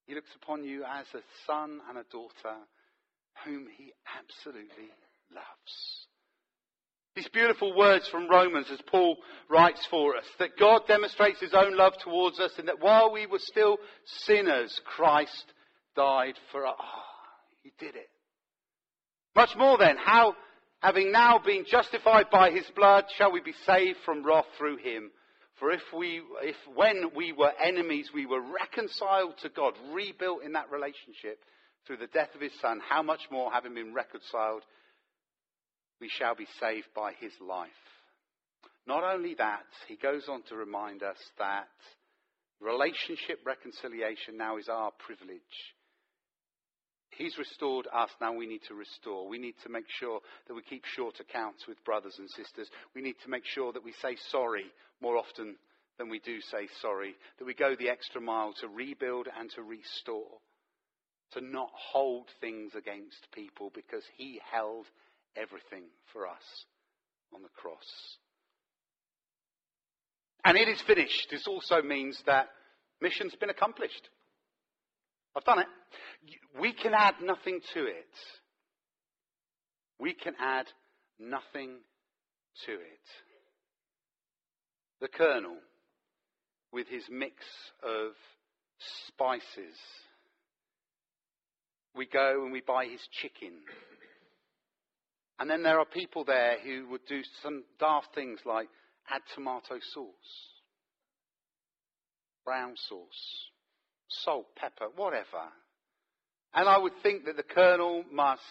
He 0.07 0.13
looks 0.13 0.31
upon 0.41 0.63
you 0.63 0.83
as 0.83 1.05
a 1.13 1.21
son 1.47 1.81
and 1.89 1.97
a 1.97 2.05
daughter 2.11 2.57
whom 3.43 3.67
he 3.77 3.93
absolutely 4.17 4.89
loves. 5.33 6.07
These 7.15 7.29
beautiful 7.29 7.75
words 7.75 8.07
from 8.09 8.29
Romans 8.29 8.67
as 8.71 8.81
Paul 8.87 9.17
writes 9.49 9.85
for 9.89 10.17
us, 10.17 10.25
that 10.39 10.57
God 10.59 10.81
demonstrates 10.87 11.39
his 11.39 11.53
own 11.53 11.77
love 11.77 11.93
towards 12.03 12.39
us 12.39 12.51
and 12.57 12.67
that 12.67 12.81
while 12.81 13.11
we 13.13 13.25
were 13.25 13.39
still 13.39 13.77
sinners, 14.25 14.81
Christ 14.83 15.53
died 15.95 16.35
for 16.51 16.65
us. 16.65 16.75
Oh, 16.77 17.01
he 17.63 17.71
did 17.79 17.95
it. 17.95 18.09
Much 19.33 19.55
more 19.57 19.77
then, 19.77 19.95
how, 19.97 20.35
having 20.79 21.11
now 21.11 21.39
been 21.39 21.65
justified 21.65 22.29
by 22.29 22.51
his 22.51 22.65
blood, 22.75 23.05
shall 23.17 23.31
we 23.31 23.41
be 23.41 23.55
saved 23.65 23.97
from 24.03 24.25
wrath 24.25 24.45
through 24.57 24.77
him? 24.77 25.11
For 25.59 25.71
if 25.71 25.81
we, 25.97 26.21
if 26.41 26.55
when 26.73 27.11
we 27.15 27.31
were 27.31 27.51
enemies, 27.63 28.09
we 28.13 28.25
were 28.25 28.41
reconciled 28.41 29.37
to 29.41 29.49
God, 29.49 29.73
rebuilt 29.93 30.43
in 30.43 30.51
that 30.53 30.69
relationship 30.69 31.39
through 31.87 31.97
the 31.97 32.07
death 32.07 32.35
of 32.35 32.41
his 32.41 32.51
son, 32.61 32.81
how 32.89 33.01
much 33.01 33.21
more, 33.31 33.51
having 33.51 33.73
been 33.73 33.93
reconciled, 33.93 34.63
we 35.99 36.09
shall 36.09 36.35
be 36.35 36.47
saved 36.59 36.87
by 36.95 37.13
his 37.19 37.31
life. 37.39 37.69
Not 38.87 39.03
only 39.03 39.35
that, 39.35 39.65
he 39.87 39.95
goes 39.95 40.23
on 40.29 40.43
to 40.49 40.55
remind 40.55 41.01
us 41.01 41.17
that 41.39 41.67
relationship 42.61 43.39
reconciliation 43.45 44.37
now 44.37 44.57
is 44.57 44.69
our 44.69 44.91
privilege. 45.05 45.41
He's 47.17 47.37
restored 47.37 47.87
us, 47.93 48.09
now 48.19 48.33
we 48.33 48.45
need 48.45 48.61
to 48.67 48.75
restore. 48.75 49.27
We 49.27 49.37
need 49.37 49.55
to 49.63 49.69
make 49.69 49.85
sure 49.99 50.19
that 50.47 50.53
we 50.53 50.61
keep 50.61 50.83
short 50.85 51.15
accounts 51.19 51.65
with 51.67 51.83
brothers 51.85 52.15
and 52.19 52.29
sisters. 52.29 52.67
We 52.93 53.01
need 53.01 53.15
to 53.23 53.29
make 53.29 53.45
sure 53.45 53.71
that 53.71 53.83
we 53.83 53.93
say 54.01 54.17
sorry 54.31 54.65
more 55.01 55.17
often 55.17 55.55
than 55.97 56.09
we 56.09 56.19
do 56.19 56.41
say 56.51 56.67
sorry. 56.81 57.15
That 57.39 57.45
we 57.45 57.53
go 57.53 57.73
the 57.75 57.89
extra 57.89 58.19
mile 58.19 58.53
to 58.59 58.67
rebuild 58.67 59.27
and 59.39 59.49
to 59.51 59.63
restore. 59.63 60.39
To 61.33 61.41
not 61.41 61.69
hold 61.73 62.27
things 62.41 62.73
against 62.77 63.31
people 63.33 63.71
because 63.73 64.03
He 64.17 64.41
held 64.51 64.85
everything 65.35 65.83
for 66.13 66.27
us 66.27 66.65
on 67.33 67.41
the 67.41 67.49
cross. 67.49 68.17
And 70.43 70.57
it 70.57 70.67
is 70.67 70.81
finished. 70.81 71.27
This 71.31 71.47
also 71.47 71.81
means 71.81 72.21
that 72.25 72.47
mission's 73.01 73.35
been 73.35 73.49
accomplished. 73.49 74.09
I've 75.35 75.43
done 75.43 75.59
it. 75.59 75.67
We 76.59 76.71
can 76.71 76.93
add 76.93 77.15
nothing 77.21 77.59
to 77.73 77.85
it. 77.85 78.13
We 79.99 80.13
can 80.13 80.33
add 80.39 80.67
nothing 81.19 81.77
to 82.65 82.71
it. 82.71 83.05
The 85.01 85.07
colonel, 85.07 85.57
with 86.71 86.87
his 86.87 87.03
mix 87.09 87.35
of 87.83 88.13
spices, 89.07 89.75
we 91.95 92.05
go 92.05 92.43
and 92.43 92.51
we 92.51 92.61
buy 92.61 92.85
his 92.85 93.01
chicken 93.21 93.53
and 95.39 95.49
then 95.49 95.63
there 95.63 95.79
are 95.79 95.85
people 95.85 96.23
there 96.23 96.57
who 96.63 96.87
would 96.89 97.05
do 97.07 97.21
some 97.43 97.63
daft 97.79 98.15
things 98.15 98.39
like 98.45 98.67
add 99.09 99.21
tomato 99.33 99.79
sauce, 99.93 100.31
brown 102.45 102.75
sauce, 102.87 103.49
salt, 104.07 104.47
pepper, 104.55 104.87
whatever. 104.95 105.51
And 106.53 106.69
I 106.69 106.77
would 106.77 106.93
think 107.03 107.25
that 107.25 107.35
the 107.35 107.43
colonel 107.43 108.03
must, 108.11 108.41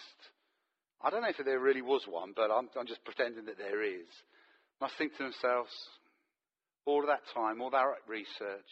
I 1.01 1.09
don't 1.09 1.21
know 1.21 1.29
if 1.29 1.43
there 1.43 1.59
really 1.59 1.81
was 1.81 2.03
one, 2.07 2.33
but 2.35 2.51
I'm, 2.51 2.69
I'm 2.79 2.87
just 2.87 3.03
pretending 3.03 3.45
that 3.45 3.57
there 3.57 3.83
is, 3.83 4.05
must 4.79 4.93
think 4.97 5.17
to 5.17 5.23
themselves, 5.23 5.71
all 6.85 7.01
of 7.01 7.07
that 7.07 7.21
time, 7.33 7.61
all 7.61 7.71
that 7.71 7.85
research, 8.07 8.71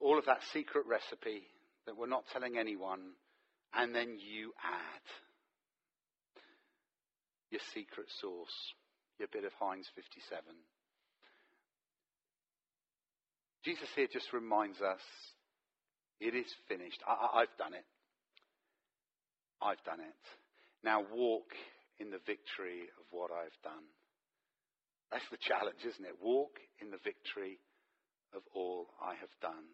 all 0.00 0.18
of 0.18 0.26
that 0.26 0.40
secret 0.52 0.84
recipe 0.86 1.44
that 1.86 1.96
we're 1.96 2.06
not 2.08 2.24
telling 2.32 2.58
anyone, 2.58 3.00
and 3.74 3.94
then 3.94 4.18
you 4.20 4.52
add 4.62 5.00
your 7.52 7.60
secret 7.76 8.08
sauce, 8.20 8.56
your 9.20 9.28
bit 9.28 9.44
of 9.44 9.52
Heinz 9.60 9.86
57. 9.94 10.40
Jesus 13.62 13.86
here 13.94 14.08
just 14.10 14.32
reminds 14.32 14.80
us 14.80 15.04
it 16.18 16.34
is 16.34 16.48
finished. 16.66 16.98
I, 17.06 17.44
have 17.44 17.56
done 17.58 17.74
it. 17.74 17.84
I've 19.60 19.82
done 19.84 20.00
it. 20.00 20.22
Now 20.82 21.04
walk 21.14 21.52
in 22.00 22.10
the 22.10 22.24
victory 22.26 22.90
of 22.98 23.04
what 23.10 23.30
I've 23.30 23.54
done. 23.62 23.86
That's 25.12 25.28
the 25.30 25.38
challenge, 25.38 25.84
isn't 25.86 26.08
it? 26.08 26.18
Walk 26.22 26.58
in 26.80 26.90
the 26.90 27.02
victory 27.04 27.60
of 28.34 28.42
all 28.54 28.88
I 28.98 29.14
have 29.20 29.34
done. 29.42 29.68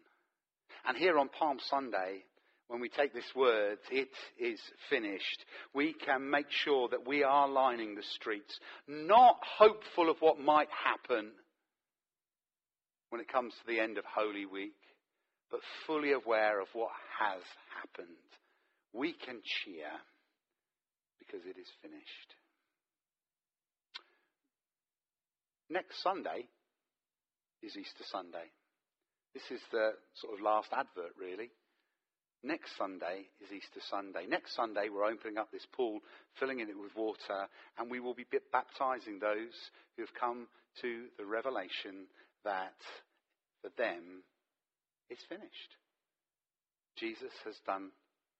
And 0.85 0.97
here 0.97 1.17
on 1.17 1.29
Palm 1.29 1.57
Sunday, 1.69 2.27
when 2.69 2.79
we 2.79 2.89
take 2.89 3.13
this 3.13 3.35
word, 3.35 3.79
it 3.91 4.09
is 4.39 4.59
finished, 4.91 5.43
we 5.73 5.93
can 5.93 6.29
make 6.29 6.45
sure 6.49 6.87
that 6.89 7.05
we 7.05 7.23
are 7.23 7.49
lining 7.49 7.95
the 7.95 8.03
streets, 8.15 8.57
not 8.87 9.37
hopeful 9.57 10.09
of 10.09 10.17
what 10.19 10.39
might 10.39 10.69
happen 10.85 11.31
when 13.09 13.19
it 13.19 13.27
comes 13.27 13.53
to 13.53 13.73
the 13.73 13.79
end 13.79 13.97
of 13.97 14.03
Holy 14.05 14.45
Week, 14.45 14.77
but 15.49 15.61
fully 15.87 16.11
aware 16.11 16.61
of 16.61 16.67
what 16.73 16.91
has 17.19 17.41
happened. 17.81 18.15
We 18.93 19.13
can 19.13 19.41
cheer 19.43 19.89
because 21.17 21.45
it 21.45 21.59
is 21.59 21.67
finished. 21.81 22.35
Next 25.71 26.03
Sunday 26.03 26.45
is 27.63 27.75
Easter 27.75 28.03
Sunday. 28.11 28.53
This 29.33 29.43
is 29.49 29.61
the 29.71 29.91
sort 30.21 30.35
of 30.35 30.41
last 30.43 30.69
advert, 30.71 31.13
really. 31.19 31.49
Next 32.41 32.77
Sunday 32.77 33.27
is 33.43 33.51
Easter 33.51 33.81
Sunday. 33.89 34.25
Next 34.25 34.55
Sunday, 34.55 34.87
we're 34.87 35.11
opening 35.11 35.37
up 35.37 35.51
this 35.51 35.65
pool, 35.73 35.99
filling 36.39 36.61
it 36.61 36.67
with 36.67 36.95
water, 36.95 37.47
and 37.77 37.91
we 37.91 37.99
will 37.99 38.13
be 38.13 38.25
baptizing 38.51 39.19
those 39.19 39.55
who 39.95 40.03
have 40.03 40.13
come 40.19 40.47
to 40.81 41.05
the 41.17 41.25
revelation 41.25 42.07
that 42.45 42.79
for 43.61 43.69
them, 43.77 44.23
it's 45.09 45.23
finished. 45.27 45.75
Jesus 46.97 47.31
has 47.43 47.55
done 47.65 47.91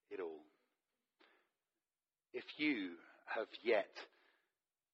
it 0.09 0.21
all. 0.21 0.43
If 2.33 2.45
you 2.57 2.91
have 3.35 3.47
yet 3.63 3.91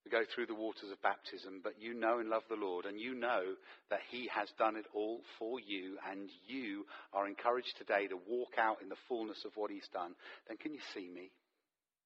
go 0.10 0.24
through 0.34 0.46
the 0.46 0.56
waters 0.56 0.92
of 0.92 1.02
baptism, 1.02 1.62
but 1.64 1.80
you 1.80 1.94
know 1.94 2.20
and 2.20 2.30
love 2.30 2.44
the 2.50 2.56
Lord, 2.56 2.86
and 2.86 3.00
you 3.00 3.16
know 3.16 3.56
that 3.90 4.02
He 4.10 4.30
has 4.34 4.48
done 4.58 4.76
it 4.76 4.86
all 4.94 5.22
for 5.40 5.60
you, 5.60 5.98
and 6.10 6.30
you 6.48 6.86
are 7.14 7.28
encouraged 7.28 7.76
today 7.78 8.08
to 8.08 8.18
walk 8.30 8.54
out 8.58 8.82
in 8.82 8.90
the 8.90 9.02
fullness 9.08 9.44
of 9.46 9.52
what 9.56 9.72
He's 9.72 9.88
done, 9.94 10.14
then 10.48 10.58
can 10.58 10.74
you 10.74 10.82
see 10.94 11.10
me 11.10 11.32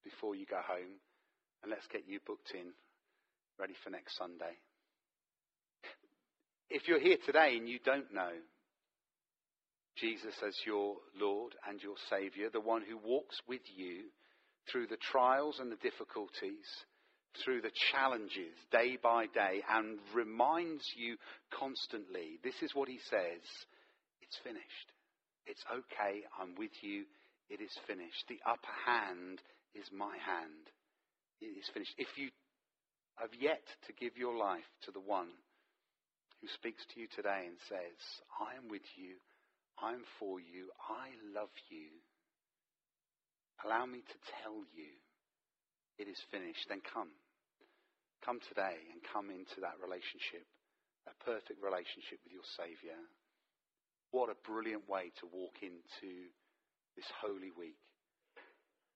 before 0.04 0.36
you 0.36 0.46
go 0.46 0.62
home? 0.66 1.00
And 1.62 1.72
let's 1.72 1.88
get 1.92 2.08
you 2.08 2.20
booked 2.26 2.52
in, 2.54 2.72
ready 3.60 3.76
for 3.84 3.90
next 3.90 4.18
Sunday. 4.18 4.56
If 6.70 6.88
you're 6.88 7.02
here 7.02 7.18
today 7.26 7.58
and 7.58 7.68
you 7.68 7.80
don't 7.84 8.14
know 8.14 8.32
Jesus 9.98 10.36
as 10.46 10.56
your 10.66 10.96
Lord 11.20 11.56
and 11.68 11.82
your 11.82 11.96
Savior, 12.10 12.50
the 12.52 12.62
one 12.62 12.84
who 12.88 12.98
walks 12.98 13.36
with 13.48 13.62
you 13.76 14.04
through 14.72 14.88
the 14.88 15.02
trials 15.12 15.58
and 15.60 15.72
the 15.72 15.82
difficulties, 15.82 16.68
through 17.44 17.62
the 17.62 17.72
challenges 17.92 18.56
day 18.72 18.98
by 19.02 19.26
day, 19.28 19.62
and 19.70 20.00
reminds 20.14 20.84
you 20.98 21.18
constantly 21.52 22.40
this 22.44 22.58
is 22.62 22.74
what 22.74 22.90
He 22.90 23.00
says 23.10 23.44
it's 24.22 24.38
finished. 24.44 24.90
It's 25.46 25.64
okay, 25.66 26.22
I'm 26.38 26.54
with 26.54 26.74
you, 26.82 27.06
it 27.50 27.62
is 27.62 27.74
finished. 27.88 28.26
The 28.30 28.38
upper 28.46 28.76
hand 28.86 29.42
is 29.74 29.90
my 29.90 30.14
hand. 30.22 30.70
It 31.42 31.58
is 31.58 31.66
finished. 31.74 31.96
If 31.98 32.10
you 32.18 32.30
have 33.18 33.34
yet 33.34 33.66
to 33.88 33.94
give 33.98 34.18
your 34.18 34.38
life 34.38 34.70
to 34.86 34.92
the 34.92 35.02
one 35.02 35.34
who 36.42 36.48
speaks 36.54 36.86
to 36.94 37.02
you 37.02 37.08
today 37.16 37.50
and 37.50 37.58
says, 37.68 38.00
I 38.38 38.56
am 38.56 38.70
with 38.70 38.86
you, 38.96 39.18
I'm 39.82 40.06
for 40.20 40.40
you, 40.40 40.70
I 40.88 41.12
love 41.34 41.52
you. 41.74 41.90
Allow 43.66 43.86
me 43.88 44.00
to 44.00 44.18
tell 44.40 44.62
you 44.72 44.94
it 46.00 46.08
is 46.08 46.20
finished. 46.32 46.66
Then 46.72 46.82
come. 46.82 47.12
Come 48.24 48.40
today 48.48 48.80
and 48.92 49.00
come 49.14 49.30
into 49.32 49.64
that 49.64 49.80
relationship, 49.80 50.44
that 51.08 51.20
perfect 51.24 51.60
relationship 51.64 52.20
with 52.24 52.36
your 52.36 52.48
Saviour. 52.56 53.00
What 54.12 54.34
a 54.34 54.44
brilliant 54.48 54.90
way 54.90 55.14
to 55.22 55.30
walk 55.30 55.62
into 55.62 56.32
this 56.98 57.08
holy 57.22 57.54
week 57.56 57.80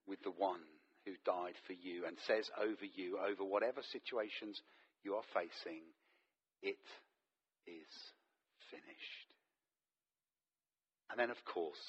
with 0.04 0.20
the 0.24 0.34
one 0.34 0.60
who 1.06 1.16
died 1.24 1.56
for 1.64 1.72
you 1.72 2.04
and 2.04 2.16
says 2.26 2.48
over 2.60 2.84
you, 2.84 3.16
over 3.20 3.44
whatever 3.44 3.80
situations 3.92 4.60
you 5.04 5.14
are 5.14 5.28
facing, 5.32 5.84
it 6.60 6.84
is 7.68 7.92
finished. 8.68 9.28
And 11.10 11.20
then, 11.20 11.30
of 11.30 11.40
course, 11.44 11.80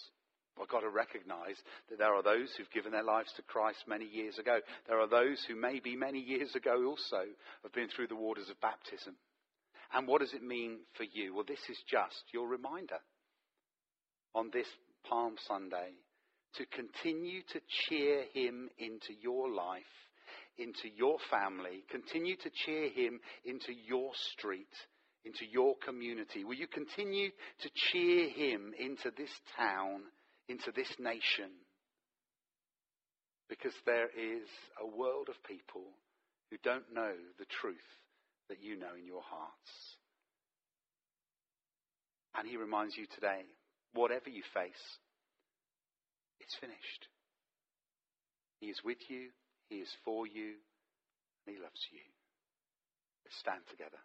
I've 0.61 0.69
got 0.69 0.81
to 0.81 0.89
recognize 0.89 1.57
that 1.89 1.99
there 1.99 2.13
are 2.13 2.23
those 2.23 2.49
who've 2.55 2.71
given 2.71 2.91
their 2.91 3.03
lives 3.03 3.31
to 3.35 3.41
Christ 3.41 3.83
many 3.87 4.05
years 4.05 4.37
ago. 4.37 4.59
There 4.87 4.99
are 4.99 5.07
those 5.07 5.43
who 5.47 5.55
maybe 5.55 5.95
many 5.95 6.19
years 6.19 6.55
ago 6.55 6.85
also 6.85 7.25
have 7.63 7.73
been 7.73 7.89
through 7.89 8.07
the 8.07 8.15
waters 8.15 8.49
of 8.49 8.59
baptism. 8.61 9.15
And 9.93 10.07
what 10.07 10.21
does 10.21 10.33
it 10.33 10.43
mean 10.43 10.79
for 10.95 11.03
you? 11.03 11.33
Well, 11.33 11.45
this 11.47 11.63
is 11.69 11.77
just 11.89 12.23
your 12.33 12.47
reminder 12.47 12.99
on 14.33 14.49
this 14.51 14.67
Palm 15.09 15.35
Sunday 15.47 15.91
to 16.55 16.65
continue 16.67 17.41
to 17.53 17.59
cheer 17.67 18.23
him 18.33 18.69
into 18.77 19.13
your 19.21 19.49
life, 19.49 19.83
into 20.57 20.87
your 20.95 21.17
family, 21.29 21.83
continue 21.89 22.35
to 22.37 22.49
cheer 22.65 22.89
him 22.89 23.19
into 23.43 23.73
your 23.73 24.11
street, 24.31 24.73
into 25.25 25.45
your 25.51 25.75
community? 25.85 26.43
Will 26.43 26.55
you 26.55 26.67
continue 26.67 27.29
to 27.61 27.69
cheer 27.73 28.29
him 28.29 28.73
into 28.79 29.11
this 29.17 29.31
town, 29.57 30.01
into 30.49 30.71
this 30.75 30.89
nation? 30.99 31.51
Because 33.49 33.73
there 33.85 34.09
is 34.09 34.47
a 34.81 34.87
world 34.87 35.29
of 35.29 35.35
people 35.43 35.85
who 36.49 36.57
don't 36.63 36.93
know 36.93 37.13
the 37.37 37.45
truth 37.61 37.89
that 38.49 38.61
you 38.61 38.77
know 38.77 38.93
in 38.97 39.05
your 39.05 39.21
hearts. 39.21 39.71
And 42.37 42.47
he 42.47 42.57
reminds 42.57 42.97
you 42.97 43.05
today, 43.13 43.45
whatever 43.93 44.29
you 44.29 44.43
face, 44.53 44.85
it's 46.39 46.55
finished. 46.59 47.07
He 48.59 48.67
is 48.67 48.77
with 48.83 48.97
you, 49.09 49.29
he 49.69 49.77
is 49.77 49.89
for 50.03 50.27
you, 50.27 50.59
and 51.45 51.55
he 51.55 51.61
loves 51.61 51.81
you. 51.91 52.01
Let's 53.25 53.39
stand 53.39 53.61
together. 53.69 53.97